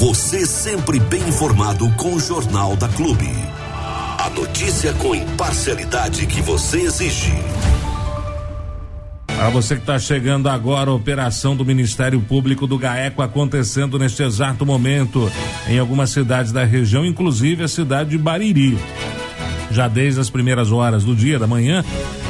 [0.00, 3.26] Você sempre bem informado com o Jornal da Clube.
[4.16, 7.32] A notícia com imparcialidade que você exige.
[9.26, 14.22] Para você que está chegando agora, a operação do Ministério Público do GAECO acontecendo neste
[14.22, 15.28] exato momento
[15.66, 18.78] em algumas cidades da região, inclusive a cidade de Bariri.
[19.72, 21.84] Já desde as primeiras horas do dia da manhã,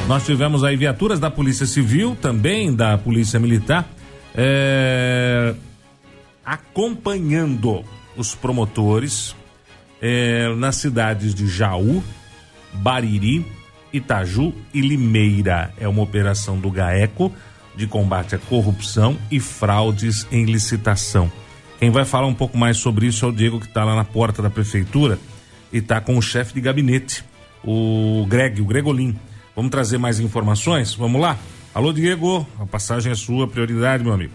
[0.07, 3.87] nós tivemos aí viaturas da Polícia Civil, também da Polícia Militar,
[4.33, 5.53] é,
[6.49, 7.85] acompanhando
[8.17, 9.35] os promotores
[10.01, 12.03] é, nas cidades de Jaú,
[12.73, 13.45] Bariri,
[13.93, 15.71] Itaju e Limeira.
[15.79, 17.31] É uma operação do GAECO
[17.75, 21.31] de combate à corrupção e fraudes em licitação.
[21.77, 24.03] Quem vai falar um pouco mais sobre isso é o Diego, que está lá na
[24.03, 25.19] porta da prefeitura
[25.71, 27.23] e está com o chefe de gabinete,
[27.63, 29.15] o Greg, o Gregolin.
[29.55, 30.95] Vamos trazer mais informações?
[30.95, 31.37] Vamos lá?
[31.75, 34.33] Alô, Diego, a passagem é sua, prioridade, meu amigo.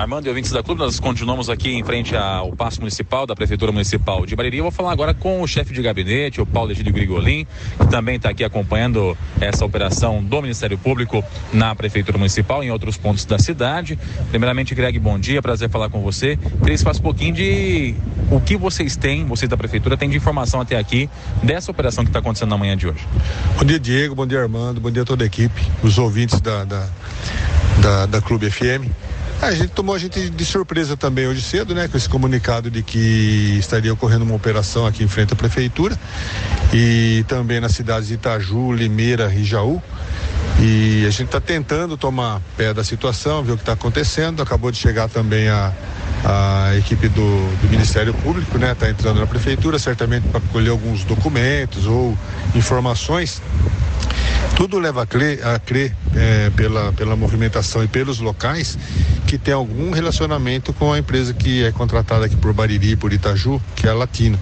[0.00, 3.70] Armando e ouvintes da Clube, nós continuamos aqui em frente ao Paço Municipal da Prefeitura
[3.70, 4.56] Municipal de Bariri.
[4.56, 7.46] Eu vou falar agora com o chefe de gabinete, o Paulo Egídio Grigolin,
[7.78, 11.22] que também está aqui acompanhando essa operação do Ministério Público
[11.52, 13.98] na Prefeitura Municipal, em outros pontos da cidade.
[14.30, 16.38] Primeiramente, Greg, bom dia, prazer falar com você.
[16.62, 17.94] Queria que um pouquinho de
[18.30, 21.10] o que vocês têm, vocês da Prefeitura, têm de informação até aqui
[21.42, 23.06] dessa operação que está acontecendo na manhã de hoje.
[23.58, 26.64] Bom dia, Diego, bom dia, Armando, bom dia a toda a equipe, os ouvintes da,
[26.64, 26.88] da,
[27.82, 29.09] da, da Clube FM.
[29.42, 32.82] A gente tomou a gente de surpresa também hoje cedo, né, com esse comunicado de
[32.82, 35.98] que estaria ocorrendo uma operação aqui em frente à prefeitura
[36.74, 39.82] e também nas cidades de Itaju, Limeira e Jaú.
[40.60, 44.42] E a gente está tentando tomar pé da situação, ver o que está acontecendo.
[44.42, 45.72] Acabou de chegar também a,
[46.22, 51.02] a equipe do, do Ministério Público, né, está entrando na prefeitura, certamente para colher alguns
[51.02, 52.16] documentos ou
[52.54, 53.40] informações
[54.60, 58.76] tudo leva a crer, a crer é, pela, pela movimentação e pelos locais
[59.26, 63.58] que tem algum relacionamento com a empresa que é contratada aqui por Bariri, por Itaju,
[63.74, 64.38] que é a Latina.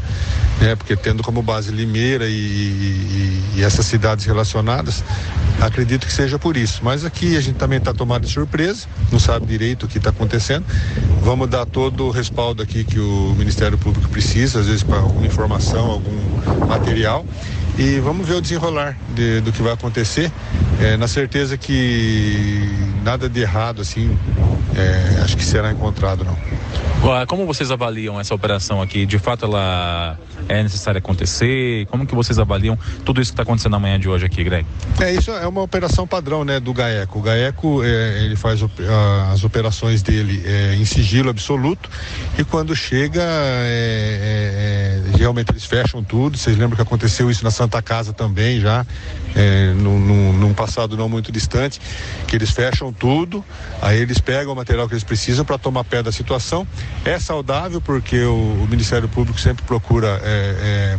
[0.60, 0.74] Né?
[0.74, 5.04] Porque tendo como base Limeira e, e, e essas cidades relacionadas,
[5.60, 6.80] acredito que seja por isso.
[6.82, 10.10] Mas aqui a gente também está tomado de surpresa, não sabe direito o que está
[10.10, 10.64] acontecendo.
[11.22, 15.26] Vamos dar todo o respaldo aqui que o Ministério Público precisa, às vezes para alguma
[15.26, 17.24] informação, algum material
[17.78, 20.32] e vamos ver o desenrolar de, do que vai acontecer,
[20.80, 22.68] é, na certeza que
[23.04, 24.18] nada de errado assim,
[24.78, 26.36] é, acho que será encontrado não.
[27.26, 29.06] Como vocês avaliam essa operação aqui?
[29.06, 30.18] De fato, ela
[30.48, 31.86] é necessária acontecer?
[31.86, 34.66] Como que vocês avaliam tudo isso que está acontecendo na manhã de hoje aqui, Greg?
[35.00, 37.20] É isso é uma operação padrão, né, do Gaeco.
[37.20, 38.74] O Gaeco é, ele faz op
[39.32, 41.88] as operações dele é, em sigilo absoluto
[42.36, 46.36] e quando chega é, é, é, realmente eles fecham tudo.
[46.36, 48.84] Vocês lembram que aconteceu isso na Santa Casa também já
[49.76, 51.80] num, num, num passado não muito distante,
[52.26, 53.44] que eles fecham tudo,
[53.80, 56.66] aí eles pegam o material que eles precisam para tomar pé da situação.
[57.04, 60.98] É saudável porque o, o Ministério Público sempre procura é, é,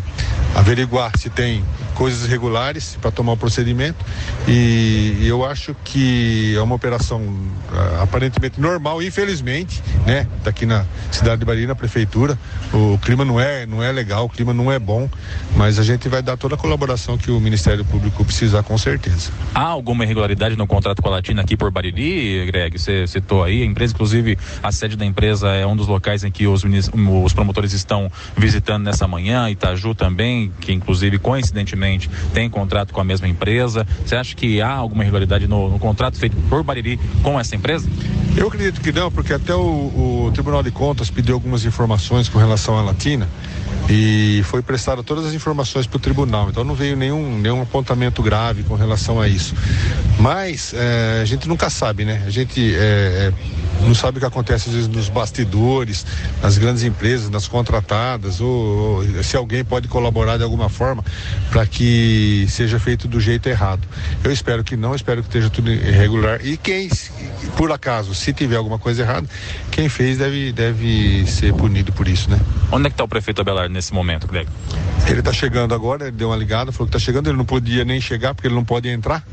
[0.56, 1.64] averiguar se tem
[2.00, 4.06] coisas irregulares para tomar o procedimento
[4.48, 10.26] e, e, eu acho que é uma operação uh, aparentemente normal, infelizmente, né?
[10.42, 12.40] Daqui na cidade de Bahia, na prefeitura,
[12.74, 15.10] o clima não é não é legal, o clima não é bom,
[15.58, 19.32] mas a gente vai dar toda a colaboração que o Ministério Público precisar com certeza.
[19.54, 22.80] Há alguma irregularidade no contrato com a Latina aqui por Bariri, Greg?
[22.80, 26.32] Você citou aí, a empresa, inclusive, a sede da empresa é um dos locais em
[26.32, 32.94] que os, os promotores estão visitando nessa manhã, Itaju também, que inclusive coincidentemente tem contrato
[32.94, 33.86] com a mesma empresa.
[34.06, 37.90] Você acha que há alguma irregularidade no, no contrato feito por Bariri com essa empresa?
[38.38, 42.38] Eu acredito que não, porque até o, o Tribunal de Contas pediu algumas informações com
[42.38, 43.28] relação à Latina
[43.90, 46.50] e foi prestada todas as informações para o tribunal.
[46.50, 49.56] Então não veio nenhum, nenhum apontamento grave com relação a isso.
[50.20, 52.24] Mas é, a gente nunca sabe, né?
[52.28, 53.34] A gente é,
[53.82, 56.06] não sabe o que acontece às vezes nos bastidores,
[56.42, 58.50] nas grandes empresas, nas contratadas, ou,
[58.98, 61.04] ou se alguém pode colaborar de alguma forma
[61.50, 63.88] para que seja feito do jeito errado.
[64.24, 66.46] Eu espero que não, espero que esteja tudo irregular.
[66.46, 66.90] E quem,
[67.58, 69.28] por acaso, se tiver alguma coisa errada,
[69.72, 72.40] quem fez deve, deve ser punido por isso, né?
[72.72, 74.48] Onde é que está o prefeito Abelardo nesse momento, Greg?
[75.08, 77.84] Ele está chegando agora, ele deu uma ligada, falou que está chegando, ele não podia
[77.84, 79.24] nem chegar porque ele não pode entrar.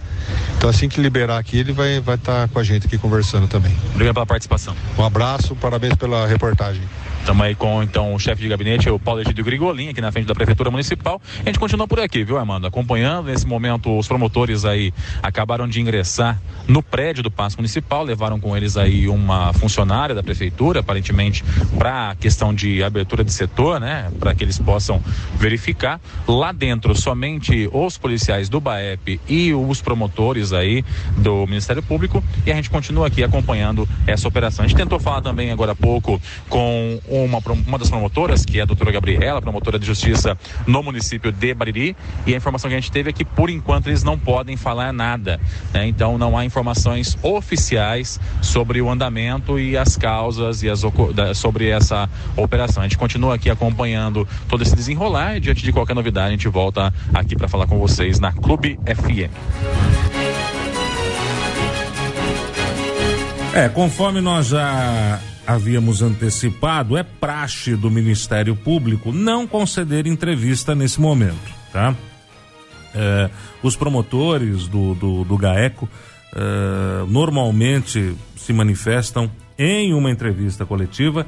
[0.57, 3.47] Então assim que liberar aqui, ele vai estar vai tá com a gente aqui conversando
[3.47, 3.77] também.
[3.95, 4.75] Obrigado pela participação.
[4.99, 6.83] Um abraço, parabéns pela reportagem.
[7.27, 10.29] Estamos aí com então o chefe de gabinete, o Paulo Egidio Grigolin, aqui na frente
[10.29, 11.21] da Prefeitura Municipal.
[11.41, 12.69] A gente continua por aqui, viu, Armando?
[12.69, 13.27] Acompanhando.
[13.27, 18.57] Nesse momento, os promotores aí acabaram de ingressar no prédio do Paço Municipal, levaram com
[18.57, 21.43] eles aí uma funcionária da Prefeitura, aparentemente
[21.77, 24.09] para a questão de abertura de setor, né?
[24.21, 25.03] Para que eles possam
[25.35, 26.01] verificar.
[26.29, 30.85] Lá dentro, somente os policiais do BAEP e os promotores aí
[31.17, 32.23] do Ministério Público.
[32.47, 34.65] E a gente continua aqui acompanhando essa operação.
[34.65, 38.63] A gente tentou falar também agora há pouco com uma, uma das promotoras, que é
[38.63, 40.37] a doutora Gabriela, promotora de justiça
[40.67, 41.97] no município de Bariri,
[42.27, 44.93] e a informação que a gente teve é que, por enquanto, eles não podem falar
[44.93, 45.41] nada.
[45.73, 45.87] Né?
[45.87, 50.83] Então, não há informações oficiais sobre o andamento e as causas e as,
[51.35, 52.83] sobre essa operação.
[52.83, 56.49] A gente continua aqui acompanhando todo esse desenrolar e, diante de qualquer novidade, a gente
[56.49, 60.26] volta aqui para falar com vocês na Clube FM.
[63.57, 71.01] É, conforme nós já havíamos antecipado, é praxe do Ministério Público não conceder entrevista nesse
[71.01, 71.97] momento, tá?
[72.95, 73.31] É,
[73.63, 75.89] os promotores do, do, do GAECO
[76.35, 81.27] é, normalmente se manifestam em uma entrevista coletiva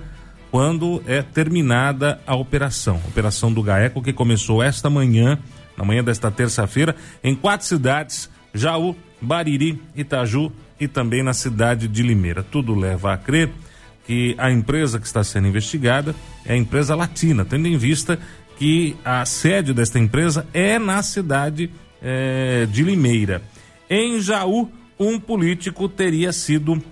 [0.50, 3.00] quando é terminada a operação.
[3.08, 5.38] operação do GAECO que começou esta manhã,
[5.78, 12.02] na manhã desta terça-feira, em quatro cidades: Jaú, Bariri, Itaju e também na cidade de
[12.02, 12.42] Limeira.
[12.42, 13.50] Tudo leva a crer
[14.06, 16.14] que a empresa que está sendo investigada
[16.44, 18.18] é a empresa Latina, tendo em vista
[18.56, 21.70] que a sede desta empresa é na cidade
[22.02, 23.42] é, de Limeira.
[23.88, 26.82] Em Jaú, um político teria sido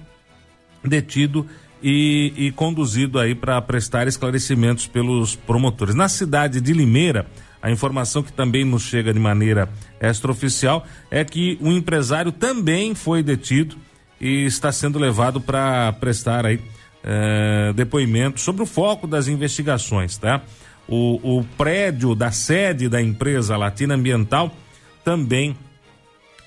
[0.85, 1.47] detido
[1.83, 5.95] e, e conduzido aí para prestar esclarecimentos pelos promotores.
[5.95, 7.27] Na cidade de Limeira,
[7.61, 9.69] a informação que também nos chega de maneira
[10.01, 13.77] extraoficial é que um empresário também foi detido
[14.21, 16.61] e está sendo levado para prestar aí
[17.03, 20.43] é, depoimento sobre o foco das investigações, tá?
[20.89, 24.53] O, o prédio da sede da empresa Latina Ambiental
[25.05, 25.57] também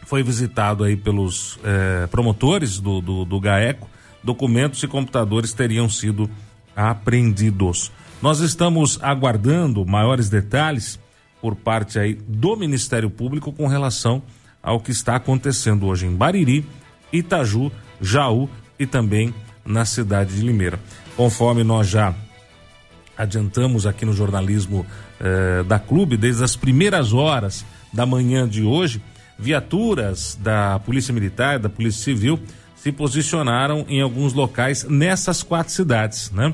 [0.05, 3.88] foi visitado aí pelos é, promotores do, do, do GAECO.
[4.24, 6.30] Documentos e computadores teriam sido
[6.76, 7.91] apreendidos.
[8.22, 11.00] Nós estamos aguardando maiores detalhes
[11.42, 14.22] por parte aí do Ministério Público com relação
[14.62, 16.66] ao que está acontecendo hoje em Bariri,
[17.14, 19.34] Itaju, Jaú e também
[19.66, 20.78] na cidade de Limeira.
[21.16, 22.14] Conforme nós já
[23.18, 24.86] adiantamos aqui no jornalismo
[25.20, 29.02] eh, da Clube, desde as primeiras horas da manhã de hoje,
[29.38, 32.38] viaturas da Polícia Militar, da Polícia Civil,
[32.76, 36.54] se posicionaram em alguns locais nessas quatro cidades, né?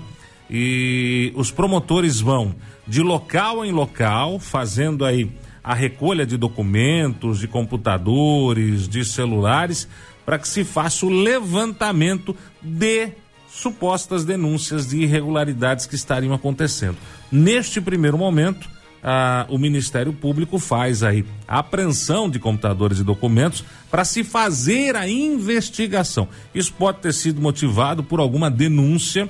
[0.50, 2.56] E os promotores vão
[2.88, 5.32] de local em local, fazendo aí
[5.64, 9.88] a recolha de documentos, de computadores, de celulares,
[10.26, 13.10] para que se faça o levantamento de
[13.50, 16.98] supostas denúncias de irregularidades que estariam acontecendo.
[17.32, 18.70] Neste primeiro momento,
[19.02, 24.96] ah, o Ministério Público faz aí a apreensão de computadores e documentos para se fazer
[24.96, 26.28] a investigação.
[26.54, 29.30] Isso pode ter sido motivado por alguma denúncia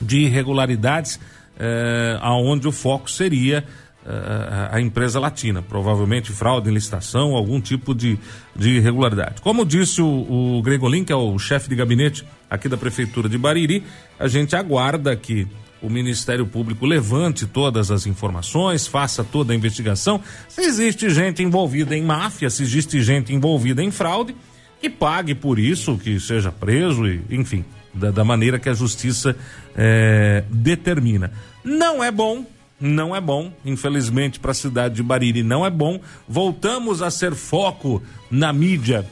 [0.00, 1.18] de irregularidades,
[1.58, 3.64] eh, aonde o foco seria
[4.08, 8.18] eh, a empresa latina, provavelmente fraude em licitação, algum tipo de,
[8.54, 9.40] de irregularidade.
[9.40, 13.36] Como disse o, o Gregolin, que é o chefe de gabinete aqui da Prefeitura de
[13.36, 13.82] Bariri,
[14.18, 15.48] a gente aguarda que
[15.82, 20.20] o Ministério Público levante todas as informações, faça toda a investigação.
[20.48, 24.34] Se existe gente envolvida em máfia, se existe gente envolvida em fraude,
[24.80, 27.64] que pague por isso, que seja preso, e, enfim,
[27.96, 29.36] da, da maneira que a justiça
[29.74, 31.32] é, determina.
[31.64, 32.44] Não é bom,
[32.80, 36.00] não é bom, infelizmente para a cidade de Bariri não é bom.
[36.28, 39.06] Voltamos a ser foco na mídia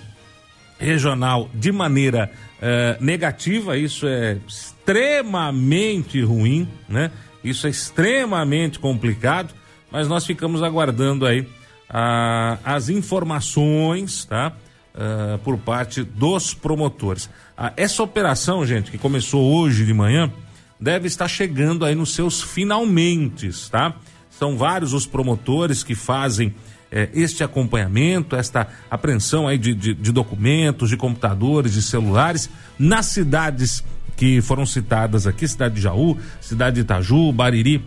[0.79, 2.31] regional de maneira
[2.61, 7.11] é, negativa, isso é extremamente ruim, né?
[7.43, 9.53] Isso é extremamente complicado,
[9.91, 11.47] mas nós ficamos aguardando aí
[11.89, 14.53] a, as informações, tá?
[14.95, 17.25] Uh, por parte dos promotores.
[17.59, 20.33] Uh, essa operação, gente, que começou hoje de manhã,
[20.79, 23.97] deve estar chegando aí nos seus finalmente, tá?
[24.31, 26.55] São vários os promotores que fazem
[26.91, 33.07] eh, este acompanhamento, esta apreensão aí de, de, de documentos, de computadores, de celulares nas
[33.07, 33.83] cidades
[34.17, 37.85] que foram citadas aqui, cidade de Jaú, cidade de Itaju, Bariri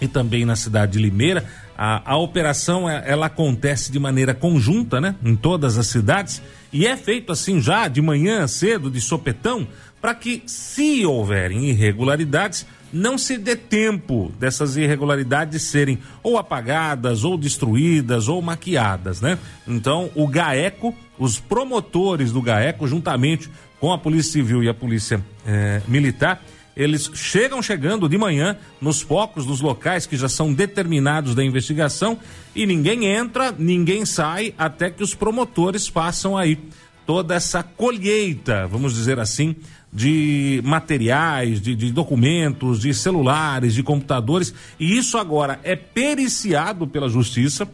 [0.00, 1.44] e também na cidade de Limeira.
[1.76, 6.40] A, a operação é, ela acontece de maneira conjunta, né, em todas as cidades
[6.72, 9.66] e é feito assim já de manhã cedo, de sopetão,
[10.00, 17.36] para que se houverem irregularidades não se dê tempo dessas irregularidades serem ou apagadas, ou
[17.36, 19.36] destruídas, ou maquiadas, né?
[19.66, 23.50] Então, o GAECO, os promotores do GAECO, juntamente
[23.80, 26.40] com a Polícia Civil e a Polícia eh, Militar,
[26.76, 32.18] eles chegam chegando de manhã nos focos dos locais que já são determinados da investigação
[32.54, 36.58] e ninguém entra, ninguém sai até que os promotores façam aí
[37.06, 39.54] toda essa colheita, vamos dizer assim,
[39.92, 47.08] de materiais, de, de, documentos, de celulares, de computadores, e isso agora é periciado pela
[47.08, 47.68] justiça.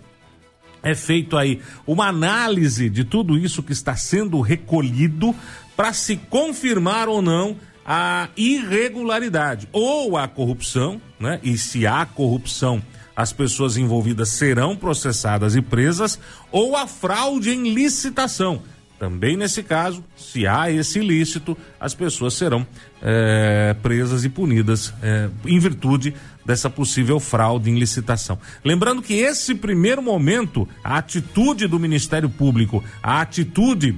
[0.82, 5.34] É feito aí uma análise de tudo isso que está sendo recolhido
[5.76, 11.40] para se confirmar ou não a irregularidade ou a corrupção, né?
[11.42, 12.82] E se há corrupção,
[13.14, 16.18] as pessoas envolvidas serão processadas e presas,
[16.50, 18.62] ou a fraude em licitação.
[18.98, 22.66] Também nesse caso, se há esse ilícito, as pessoas serão
[23.00, 26.14] é, presas e punidas é, em virtude
[26.44, 28.38] dessa possível fraude em licitação.
[28.62, 33.96] Lembrando que esse primeiro momento, a atitude do Ministério Público, a atitude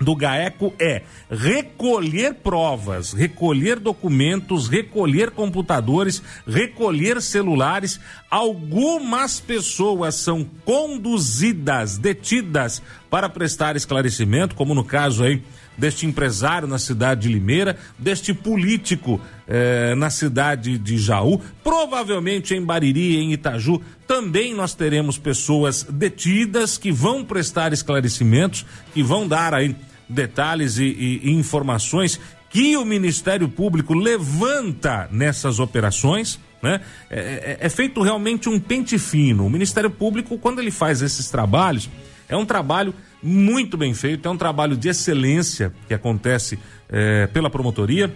[0.00, 8.00] do GAECO é recolher provas, recolher documentos, recolher computadores, recolher celulares.
[8.30, 15.42] Algumas pessoas são conduzidas, detidas para prestar esclarecimento, como no caso aí
[15.76, 22.62] deste empresário na cidade de Limeira, deste político eh, na cidade de Jaú, provavelmente em
[22.62, 29.54] Bariri, em Itaju, também nós teremos pessoas detidas que vão prestar esclarecimentos, que vão dar
[29.54, 29.74] aí
[30.10, 32.20] detalhes e, e, informações
[32.50, 36.40] que o Ministério Público levanta nessas operações.
[36.60, 36.80] Né?
[37.08, 39.46] É, é, é, feito realmente um pente fino.
[39.46, 41.88] O Ministério Público, quando ele faz esses trabalhos,
[42.28, 46.58] é um trabalho muito bem feito, é um trabalho de excelência que acontece
[46.88, 48.12] é, pela promotoria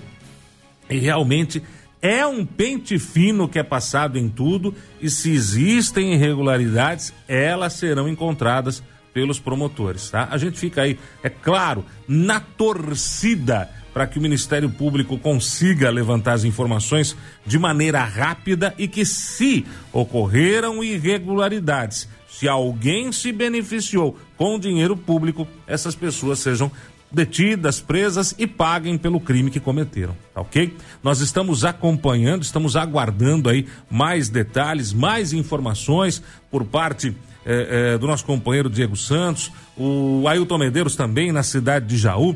[0.91, 1.63] e realmente
[2.03, 8.09] é um pente fino que é passado em tudo e se existem irregularidades, elas serão
[8.09, 8.83] encontradas
[9.15, 10.29] pelos promotores, tá?
[10.31, 16.33] A gente fica aí, é claro, na torcida para que o Ministério Público consiga levantar
[16.33, 17.17] as informações
[17.47, 25.47] de maneira rápida e que se ocorreram irregularidades, se alguém se beneficiou com dinheiro público,
[25.69, 26.73] essas pessoas sejam
[27.15, 30.77] detidas, presas e paguem pelo crime que cometeram, tá ok?
[31.01, 36.21] Nós estamos acompanhando, estamos aguardando aí mais detalhes, mais informações
[36.51, 37.15] por parte
[37.47, 42.35] eh, eh, do nosso companheiro Diego Santos, o Ailton Medeiros também na cidade de Jaú,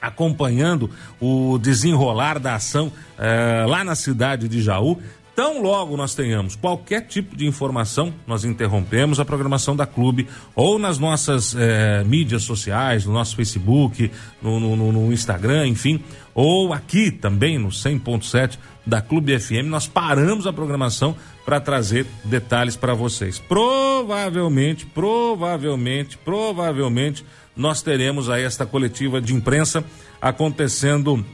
[0.00, 0.90] acompanhando
[1.20, 5.00] o desenrolar da ação eh, lá na cidade de Jaú.
[5.34, 10.78] Tão logo nós tenhamos qualquer tipo de informação, nós interrompemos a programação da clube ou
[10.78, 11.56] nas nossas
[12.04, 14.10] mídias sociais, no nosso Facebook,
[14.42, 16.02] no, no, no Instagram, enfim,
[16.34, 21.16] ou aqui também no 100.7 da Clube FM, nós paramos a programação
[21.50, 23.40] para trazer detalhes para vocês.
[23.40, 27.24] Provavelmente, provavelmente, provavelmente
[27.56, 29.82] nós teremos aí esta coletiva de imprensa
[30.22, 31.26] acontecendo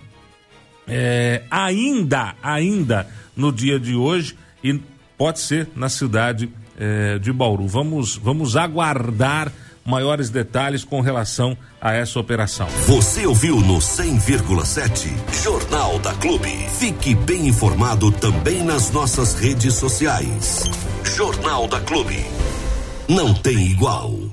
[0.88, 3.06] é, ainda, ainda
[3.36, 4.34] no dia de hoje
[4.64, 4.80] e
[5.18, 6.48] pode ser na cidade
[6.78, 7.66] eh, de Bauru.
[7.66, 9.52] Vamos, vamos aguardar
[9.86, 12.66] maiores detalhes com relação a essa operação.
[12.86, 16.50] Você ouviu no 100,7 Jornal da Clube.
[16.78, 20.64] Fique bem informado também nas nossas redes sociais.
[21.04, 22.24] Jornal da Clube.
[23.08, 24.25] Não tem igual.